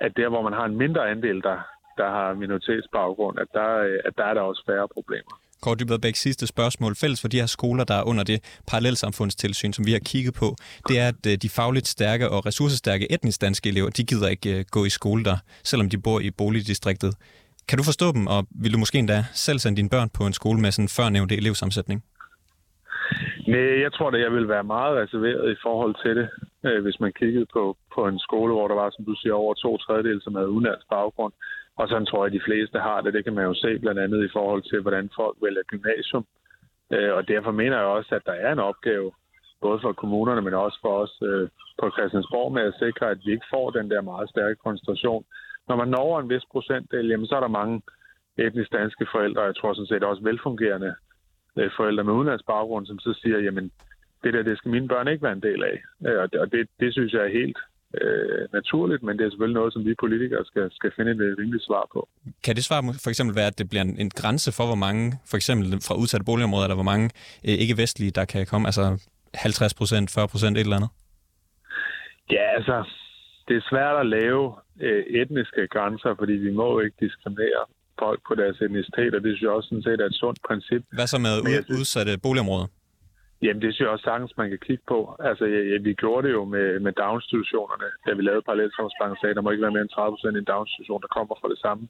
at 0.00 0.16
der, 0.16 0.28
hvor 0.28 0.42
man 0.42 0.52
har 0.52 0.64
en 0.64 0.76
mindre 0.76 1.10
andel, 1.10 1.42
der, 1.42 1.58
der 1.96 2.08
har 2.10 2.34
minoritetsbaggrund, 2.34 3.38
at 3.38 3.48
der, 3.52 3.78
øh, 3.78 3.98
at 4.04 4.12
der 4.18 4.24
er 4.24 4.34
der 4.34 4.40
også 4.40 4.62
færre 4.66 4.88
problemer. 4.88 5.34
Kåre 5.62 5.76
Dybvad 5.76 6.14
sidste 6.14 6.46
spørgsmål. 6.46 6.96
Fælles 6.96 7.20
for 7.20 7.28
de 7.28 7.40
her 7.40 7.46
skoler, 7.46 7.84
der 7.84 7.94
er 7.94 8.02
under 8.02 8.24
det 8.24 8.60
parallelsamfundstilsyn, 8.70 9.72
som 9.72 9.86
vi 9.86 9.92
har 9.92 9.98
kigget 9.98 10.34
på, 10.34 10.56
det 10.88 10.98
er, 10.98 11.08
at 11.08 11.26
øh, 11.26 11.36
de 11.42 11.48
fagligt 11.48 11.86
stærke 11.86 12.30
og 12.30 12.46
ressourcestærke 12.46 13.12
etnisk 13.12 13.40
danske 13.40 13.68
elever, 13.68 13.90
de 13.90 14.04
gider 14.04 14.28
ikke 14.28 14.58
øh, 14.58 14.64
gå 14.70 14.84
i 14.84 14.88
skole 14.88 15.24
der, 15.24 15.36
selvom 15.64 15.88
de 15.88 15.98
bor 15.98 16.20
i 16.20 16.30
boligdistriktet. 16.30 17.14
Kan 17.68 17.78
du 17.78 17.84
forstå 17.84 18.12
dem, 18.12 18.26
og 18.26 18.46
vil 18.62 18.72
du 18.72 18.78
måske 18.78 18.98
endda 18.98 19.24
selv 19.32 19.58
sende 19.58 19.76
dine 19.76 19.90
børn 19.90 20.08
på 20.18 20.26
en 20.26 20.32
skole 20.32 20.60
med 20.60 20.70
sådan 20.72 20.84
en 20.84 20.88
førnævnte 20.96 21.36
elevsammensætning? 21.36 22.04
Nej, 23.52 23.80
jeg 23.84 23.92
tror 23.92 24.10
da, 24.10 24.18
jeg 24.18 24.32
vil 24.32 24.48
være 24.48 24.64
meget 24.64 24.96
reserveret 25.02 25.52
i 25.52 25.60
forhold 25.66 25.94
til 26.02 26.12
det, 26.20 26.28
øh, 26.66 26.82
hvis 26.84 27.00
man 27.00 27.12
kiggede 27.20 27.46
på, 27.52 27.76
på 27.94 28.00
en 28.10 28.18
skole, 28.18 28.52
hvor 28.54 28.68
der 28.68 28.74
var, 28.82 28.90
som 28.90 29.04
du 29.04 29.14
siger, 29.20 29.34
over 29.34 29.54
to 29.54 29.76
tredjedel, 29.76 30.20
som 30.22 30.34
havde 30.34 30.50
udenlandsk 30.50 30.86
baggrund. 30.96 31.32
Og 31.78 31.88
sådan 31.88 32.06
tror 32.06 32.24
jeg, 32.24 32.26
at 32.26 32.38
de 32.38 32.46
fleste 32.48 32.78
har 32.78 33.00
det. 33.00 33.14
Det 33.14 33.24
kan 33.24 33.34
man 33.34 33.44
jo 33.44 33.54
se 33.54 33.78
blandt 33.78 34.00
andet 34.00 34.24
i 34.24 34.32
forhold 34.32 34.62
til, 34.62 34.80
hvordan 34.82 35.10
folk 35.16 35.36
vælger 35.42 35.62
gymnasium. 35.62 36.24
Øh, 36.92 37.12
og 37.16 37.28
derfor 37.28 37.50
mener 37.50 37.76
jeg 37.76 37.86
også, 37.86 38.14
at 38.14 38.26
der 38.26 38.32
er 38.32 38.52
en 38.52 38.58
opgave, 38.70 39.12
både 39.60 39.78
for 39.80 39.92
kommunerne, 39.92 40.42
men 40.42 40.54
også 40.54 40.78
for 40.82 40.94
os 41.02 41.14
øh, 41.22 41.48
på 41.80 41.90
Christiansborg, 41.90 42.52
med 42.52 42.62
at 42.62 42.78
sikre, 42.84 43.10
at 43.10 43.18
vi 43.24 43.30
ikke 43.32 43.50
får 43.54 43.70
den 43.70 43.90
der 43.90 44.00
meget 44.00 44.30
stærke 44.30 44.56
koncentration. 44.66 45.24
Når 45.68 45.76
man 45.76 45.88
når 45.88 46.20
en 46.20 46.30
vis 46.30 46.46
procentdel, 46.52 47.06
jamen, 47.08 47.26
så 47.26 47.36
er 47.36 47.40
der 47.40 47.58
mange 47.60 47.82
etnisk 48.38 48.72
danske 48.72 49.06
forældre, 49.12 49.40
og 49.42 49.46
jeg 49.46 49.56
tror 49.56 49.72
sådan 49.74 49.86
set 49.86 50.04
også 50.04 50.22
velfungerende 50.22 50.94
øh, 51.58 51.70
forældre 51.76 52.04
med 52.04 52.14
udenlandsk 52.14 52.46
baggrund, 52.46 52.86
som 52.86 52.98
så 52.98 53.12
siger, 53.22 53.38
jamen, 53.38 53.72
det 54.22 54.34
der, 54.34 54.42
det 54.42 54.58
skal 54.58 54.70
mine 54.70 54.88
børn 54.88 55.08
ikke 55.08 55.22
være 55.22 55.38
en 55.40 55.46
del 55.48 55.62
af. 55.64 55.76
Og 56.42 56.52
det, 56.52 56.68
det 56.80 56.92
synes 56.92 57.12
jeg 57.12 57.24
er 57.24 57.38
helt 57.40 57.58
øh, 57.94 58.48
naturligt, 58.52 59.02
men 59.02 59.18
det 59.18 59.24
er 59.24 59.30
selvfølgelig 59.30 59.60
noget, 59.60 59.72
som 59.72 59.84
vi 59.84 59.94
politikere 59.94 60.44
skal, 60.44 60.70
skal 60.72 60.90
finde 60.96 61.10
et 61.10 61.38
rimeligt 61.38 61.64
svar 61.64 61.84
på. 61.92 62.08
Kan 62.44 62.56
det 62.56 62.64
svar 62.64 62.80
for 63.04 63.10
eksempel 63.10 63.36
være, 63.36 63.46
at 63.46 63.58
det 63.58 63.68
bliver 63.68 63.82
en, 63.82 63.98
en 63.98 64.10
grænse 64.10 64.52
for, 64.52 64.66
hvor 64.66 64.80
mange, 64.86 65.02
for 65.30 65.36
eksempel 65.36 65.66
fra 65.86 65.94
udsatte 66.02 66.24
boligområder, 66.24 66.68
der 66.68 66.74
hvor 66.74 66.90
mange 66.92 67.10
øh, 67.46 67.54
ikke-vestlige, 67.64 68.10
der 68.10 68.24
kan 68.24 68.46
komme, 68.46 68.68
altså 68.68 68.84
50 69.34 69.74
procent, 69.74 70.10
40 70.10 70.28
procent, 70.28 70.56
et 70.56 70.60
eller 70.60 70.76
andet? 70.76 70.90
Ja, 72.30 72.44
altså, 72.56 72.76
det 73.48 73.56
er 73.56 73.64
svært 73.70 73.96
at 74.02 74.06
lave 74.06 74.54
øh, 74.80 75.02
etniske 75.20 75.68
grænser, 75.74 76.14
fordi 76.18 76.32
vi 76.32 76.52
må 76.60 76.80
ikke 76.80 76.96
diskriminere 77.00 77.64
folk 77.98 78.20
på 78.28 78.34
deres 78.34 78.56
etnicitet, 78.60 79.14
og 79.14 79.20
det 79.22 79.30
synes 79.30 79.42
jeg 79.42 79.50
også 79.50 79.68
sådan 79.68 79.82
set 79.82 80.00
er 80.00 80.06
et 80.06 80.18
sundt 80.22 80.38
princip. 80.48 80.82
Hvad 80.98 81.06
så 81.06 81.18
med 81.26 81.34
ud, 81.50 81.78
udsatte 81.80 82.12
boligområder? 82.26 82.66
Jamen, 83.42 83.62
det 83.62 83.74
synes 83.74 83.80
jeg 83.80 83.88
også 83.88 84.08
sagtens, 84.10 84.36
man 84.36 84.50
kan 84.50 84.58
kigge 84.66 84.84
på. 84.88 84.98
Altså, 85.28 85.44
ja, 85.44 85.60
ja, 85.70 85.76
vi 85.88 85.92
gjorde 85.94 86.28
det 86.28 86.34
jo 86.34 86.44
med, 86.44 86.80
med 86.80 86.92
daginstitutionerne, 86.92 87.88
da 88.06 88.10
vi 88.14 88.22
lavede 88.22 88.42
parallelsamfundsbanken, 88.42 89.18
sagde, 89.20 89.34
der 89.34 89.40
må 89.40 89.50
ikke 89.50 89.66
være 89.66 89.76
mere 89.76 89.86
end 89.86 89.96
30 89.96 90.12
procent 90.12 90.36
i 90.36 90.38
en 90.38 90.52
daginstitution, 90.52 91.02
der 91.02 91.14
kommer 91.16 91.34
fra 91.40 91.48
det 91.48 91.58
samme 91.58 91.88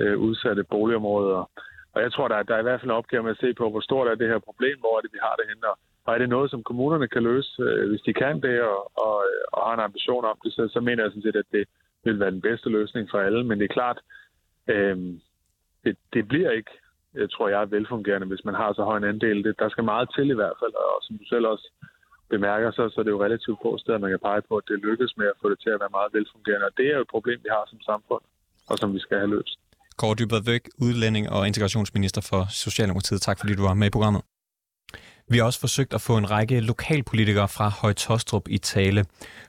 øh, 0.00 0.18
udsatte 0.18 0.64
boligområder. 0.64 1.50
Og 1.94 2.02
jeg 2.04 2.12
tror, 2.12 2.28
der 2.28 2.36
er, 2.36 2.42
der 2.42 2.54
er 2.54 2.62
i 2.62 2.68
hvert 2.68 2.80
fald 2.80 2.90
en 2.90 3.00
opgave 3.00 3.22
med 3.22 3.30
at 3.30 3.42
se 3.44 3.54
på, 3.54 3.70
hvor 3.70 3.80
stort 3.80 4.08
er 4.08 4.14
det 4.14 4.28
her 4.28 4.38
problem, 4.38 4.78
hvor 4.80 4.96
er 4.96 5.00
det, 5.00 5.12
vi 5.12 5.18
har 5.22 5.34
det 5.36 5.46
henne, 5.48 5.66
og, 6.04 6.14
er 6.14 6.18
det 6.18 6.28
noget, 6.28 6.50
som 6.50 6.62
kommunerne 6.62 7.08
kan 7.08 7.22
løse, 7.22 7.52
øh, 7.62 7.88
hvis 7.88 8.06
de 8.06 8.12
kan 8.14 8.42
det, 8.42 8.62
og, 8.62 8.80
og, 9.06 9.16
og 9.52 9.60
har 9.66 9.74
en 9.74 9.86
ambition 9.88 10.24
om 10.24 10.38
det, 10.44 10.52
så, 10.52 10.68
så 10.68 10.80
mener 10.80 11.02
jeg 11.02 11.10
sådan 11.10 11.22
set, 11.22 11.36
at 11.36 11.52
det 11.52 11.64
vil 12.04 12.20
være 12.20 12.30
den 12.30 12.40
bedste 12.40 12.68
løsning 12.68 13.10
for 13.10 13.18
alle. 13.18 13.44
Men 13.44 13.58
det 13.58 13.64
er 13.64 13.76
klart, 13.78 13.98
øh, 14.68 14.96
det, 15.84 15.96
det 16.14 16.28
bliver 16.28 16.50
ikke 16.50 16.70
Øh, 17.16 17.28
tror 17.34 17.48
jeg, 17.48 17.60
er 17.62 17.74
velfungerende, 17.76 18.26
hvis 18.26 18.44
man 18.48 18.54
har 18.54 18.70
så 18.72 18.82
høj 18.88 18.96
en 18.96 19.10
andel. 19.12 19.38
Det, 19.44 19.54
der 19.62 19.68
skal 19.68 19.84
meget 19.92 20.08
til 20.16 20.26
i 20.30 20.38
hvert 20.40 20.56
fald, 20.60 20.74
og 20.84 20.98
som 21.06 21.18
du 21.18 21.24
selv 21.32 21.46
også 21.54 21.66
bemærker, 22.34 22.68
så, 22.76 22.82
så 22.92 22.96
er 23.00 23.04
det 23.04 23.14
jo 23.16 23.24
relativt 23.26 23.58
få 23.64 23.70
steder, 23.78 23.98
man 24.04 24.12
kan 24.14 24.22
pege 24.28 24.42
på, 24.48 24.54
at 24.60 24.66
det 24.68 24.84
lykkes 24.88 25.12
med 25.20 25.26
at 25.32 25.36
få 25.42 25.46
det 25.52 25.58
til 25.64 25.70
at 25.74 25.80
være 25.82 25.96
meget 25.98 26.10
velfungerende. 26.16 26.66
Og 26.70 26.74
det 26.78 26.86
er 26.90 26.96
jo 26.98 27.04
et 27.06 27.14
problem, 27.16 27.38
vi 27.46 27.50
har 27.56 27.64
som 27.70 27.80
samfund, 27.90 28.22
og 28.70 28.74
som 28.80 28.88
vi 28.96 29.00
skal 29.04 29.16
have 29.22 29.32
løst. 29.36 29.56
Kåre 30.00 30.14
Dybvad 30.18 30.44
Væk, 30.52 30.64
udlænding 30.86 31.24
og 31.34 31.40
integrationsminister 31.50 32.20
for 32.30 32.42
Socialdemokratiet. 32.64 33.20
Tak 33.28 33.36
fordi 33.40 33.52
du 33.54 33.62
var 33.68 33.74
med 33.74 33.86
i 33.86 33.94
programmet. 33.96 34.22
Vi 35.32 35.38
har 35.38 35.44
også 35.44 35.60
forsøgt 35.60 35.94
at 35.94 36.00
få 36.00 36.16
en 36.16 36.30
række 36.30 36.60
lokalpolitikere 36.60 37.48
fra 37.48 37.68
Højtostrup 37.82 38.48
i 38.48 38.58
tale. 38.58 39.04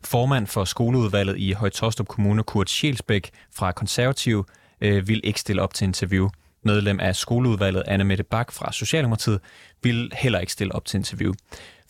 Formand 0.05 0.47
for 0.47 0.63
skoleudvalget 0.63 1.37
i 1.37 1.51
Højtostrup 1.51 2.07
Kommune, 2.07 2.43
Kurt 2.43 2.69
Sjælsbæk 2.69 3.31
fra 3.57 3.71
Konservativ, 3.71 4.45
øh, 4.81 5.07
vil 5.07 5.21
ikke 5.23 5.39
stille 5.39 5.61
op 5.61 5.73
til 5.73 5.85
interview. 5.85 6.29
Medlem 6.65 6.99
af 6.99 7.15
skoleudvalget, 7.15 7.83
Anne 7.87 8.03
Mette 8.03 8.23
Bak 8.23 8.51
fra 8.51 8.71
Socialdemokratiet, 8.71 9.39
vil 9.83 10.11
heller 10.15 10.39
ikke 10.39 10.51
stille 10.51 10.75
op 10.75 10.85
til 10.85 10.97
interview. 10.97 11.33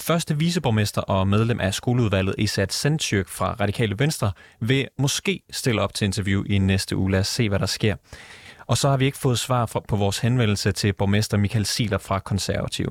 Første 0.01 0.37
viceborgmester 0.37 1.01
og 1.01 1.27
medlem 1.27 1.59
af 1.59 1.73
skoleudvalget, 1.73 2.35
Isat 2.37 2.73
Sendtjørk 2.73 3.27
fra 3.27 3.55
Radikale 3.59 3.99
Venstre, 3.99 4.31
vil 4.59 4.87
måske 4.97 5.41
stille 5.51 5.81
op 5.81 5.93
til 5.93 6.05
interview 6.05 6.43
i 6.43 6.57
næste 6.57 6.95
uge. 6.97 7.11
Lad 7.11 7.19
os 7.19 7.27
se, 7.27 7.49
hvad 7.49 7.59
der 7.59 7.65
sker. 7.65 7.95
Og 8.67 8.77
så 8.77 8.89
har 8.89 8.97
vi 8.97 9.05
ikke 9.05 9.17
fået 9.17 9.39
svar 9.39 9.65
fra- 9.65 9.81
på 9.87 9.95
vores 9.95 10.19
henvendelse 10.19 10.71
til 10.71 10.93
borgmester 10.93 11.37
Michael 11.37 11.65
Siler 11.65 11.97
fra 11.97 12.19
Konservative. 12.19 12.89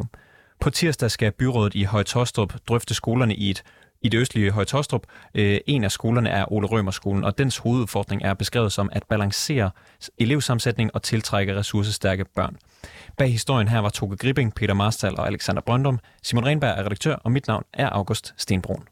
På 0.60 0.70
tirsdag 0.70 1.10
skal 1.10 1.32
byrådet 1.32 1.74
i 1.74 1.82
Højtostrup 1.82 2.54
drøfte 2.68 2.94
skolerne 2.94 3.34
i 3.34 3.50
et 3.50 3.62
i 4.02 4.08
det 4.08 4.18
østlige 4.18 4.50
Højtostrup. 4.50 5.06
Øh, 5.34 5.58
en 5.66 5.84
af 5.84 5.92
skolerne 5.92 6.30
er 6.30 6.52
Ole 6.52 6.66
Rømer 6.66 6.90
skolen, 6.90 7.24
og 7.24 7.38
dens 7.38 7.56
hovedudfordring 7.56 8.22
er 8.22 8.34
beskrevet 8.34 8.72
som 8.72 8.88
at 8.92 9.02
balancere 9.08 9.70
elevsammensætning 10.18 10.90
og 10.94 11.02
tiltrække 11.02 11.56
ressourcestærke 11.56 12.24
børn. 12.34 12.56
Bag 13.18 13.32
historien 13.32 13.68
her 13.68 13.78
var 13.78 13.88
Toke 13.88 14.16
Gripping, 14.16 14.54
Peter 14.54 14.74
Marstal 14.74 15.18
og 15.18 15.26
Alexander 15.26 15.62
Brøndum. 15.62 15.98
Simon 16.22 16.44
Renberg 16.46 16.78
er 16.78 16.84
redaktør, 16.84 17.14
og 17.14 17.32
mit 17.32 17.46
navn 17.46 17.64
er 17.72 17.88
August 17.88 18.34
Stenbrun. 18.36 18.84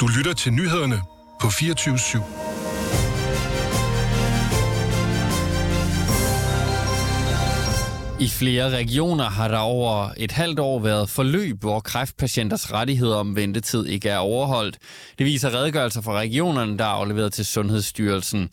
Du 0.00 0.06
lytter 0.18 0.32
til 0.32 0.52
nyhederne 0.52 0.96
på 1.40 1.46
24 1.50 1.94
/7. 1.94 2.47
I 8.20 8.28
flere 8.28 8.70
regioner 8.70 9.24
har 9.24 9.48
der 9.48 9.58
over 9.58 10.10
et 10.16 10.32
halvt 10.32 10.58
år 10.58 10.78
været 10.78 11.10
forløb, 11.10 11.60
hvor 11.60 11.80
kræftpatienters 11.80 12.72
rettigheder 12.72 13.16
om 13.16 13.36
ventetid 13.36 13.86
ikke 13.86 14.08
er 14.08 14.16
overholdt. 14.16 14.78
Det 15.18 15.26
viser 15.26 15.54
redegørelser 15.54 16.00
fra 16.00 16.12
regionerne, 16.12 16.78
der 16.78 16.84
er 16.84 16.88
afleveret 16.88 17.32
til 17.32 17.46
Sundhedsstyrelsen. 17.46 18.50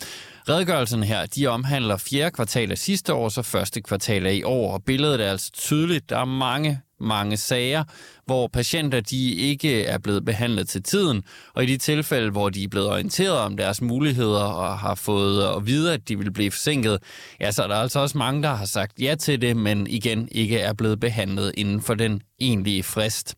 Redegørelsen 0.49 1.03
her, 1.03 1.25
de 1.25 1.47
omhandler 1.47 1.97
fjerde 1.97 2.31
kvartal 2.31 2.71
af 2.71 2.77
sidste 2.77 3.13
år, 3.13 3.29
så 3.29 3.41
første 3.41 3.81
kvartal 3.81 4.25
af 4.25 4.33
i 4.33 4.43
år, 4.43 4.73
og 4.73 4.83
billedet 4.83 5.21
er 5.21 5.31
altså 5.31 5.51
tydeligt. 5.51 6.09
Der 6.09 6.17
er 6.17 6.25
mange 6.25 6.81
mange 6.99 7.37
sager, 7.37 7.83
hvor 8.25 8.47
patienter 8.47 8.99
de 8.99 9.33
ikke 9.33 9.83
er 9.83 9.97
blevet 9.97 10.25
behandlet 10.25 10.69
til 10.69 10.83
tiden, 10.83 11.23
og 11.53 11.63
i 11.63 11.65
de 11.65 11.77
tilfælde, 11.77 12.31
hvor 12.31 12.49
de 12.49 12.63
er 12.63 12.67
blevet 12.67 12.89
orienteret 12.89 13.37
om 13.37 13.57
deres 13.57 13.81
muligheder 13.81 14.43
og 14.43 14.79
har 14.79 14.95
fået 14.95 15.55
at 15.57 15.65
vide, 15.67 15.93
at 15.93 16.09
de 16.09 16.17
vil 16.17 16.31
blive 16.31 16.51
forsinket, 16.51 16.99
ja, 17.39 17.51
så 17.51 17.63
er 17.63 17.67
der 17.67 17.75
altså 17.75 17.99
også 17.99 18.17
mange, 18.17 18.43
der 18.43 18.53
har 18.53 18.65
sagt 18.65 19.01
ja 19.01 19.15
til 19.15 19.41
det, 19.41 19.57
men 19.57 19.87
igen 19.87 20.27
ikke 20.31 20.59
er 20.59 20.73
blevet 20.73 20.99
behandlet 20.99 21.51
inden 21.57 21.81
for 21.81 21.93
den 21.93 22.21
egentlige 22.39 22.83
frist. 22.83 23.35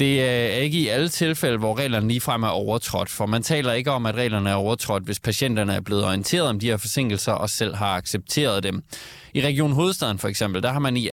Det 0.00 0.22
er 0.22 0.46
ikke 0.46 0.78
i 0.78 0.88
alle 0.88 1.08
tilfælde, 1.08 1.58
hvor 1.58 1.78
reglerne 1.78 2.08
ligefrem 2.08 2.42
er 2.42 2.48
overtrådt, 2.48 3.10
for 3.10 3.26
man 3.26 3.42
taler 3.42 3.72
ikke 3.72 3.90
om, 3.90 4.06
at 4.06 4.14
reglerne 4.14 4.50
er 4.50 4.54
overtrådt, 4.54 5.04
hvis 5.04 5.20
patienterne 5.20 5.74
er 5.74 5.80
blevet 5.80 6.04
orienteret 6.04 6.48
om 6.48 6.60
de 6.60 6.66
her 6.66 6.76
forsinkelser 6.76 7.32
og 7.32 7.50
selv 7.50 7.74
har 7.74 7.96
accepteret 7.96 8.62
dem. 8.62 8.82
I 9.34 9.40
Region 9.40 9.72
Hovedstaden 9.72 10.18
for 10.18 10.28
eksempel, 10.28 10.62
der 10.62 10.72
har 10.72 10.78
man 10.78 10.96
i 10.96 11.08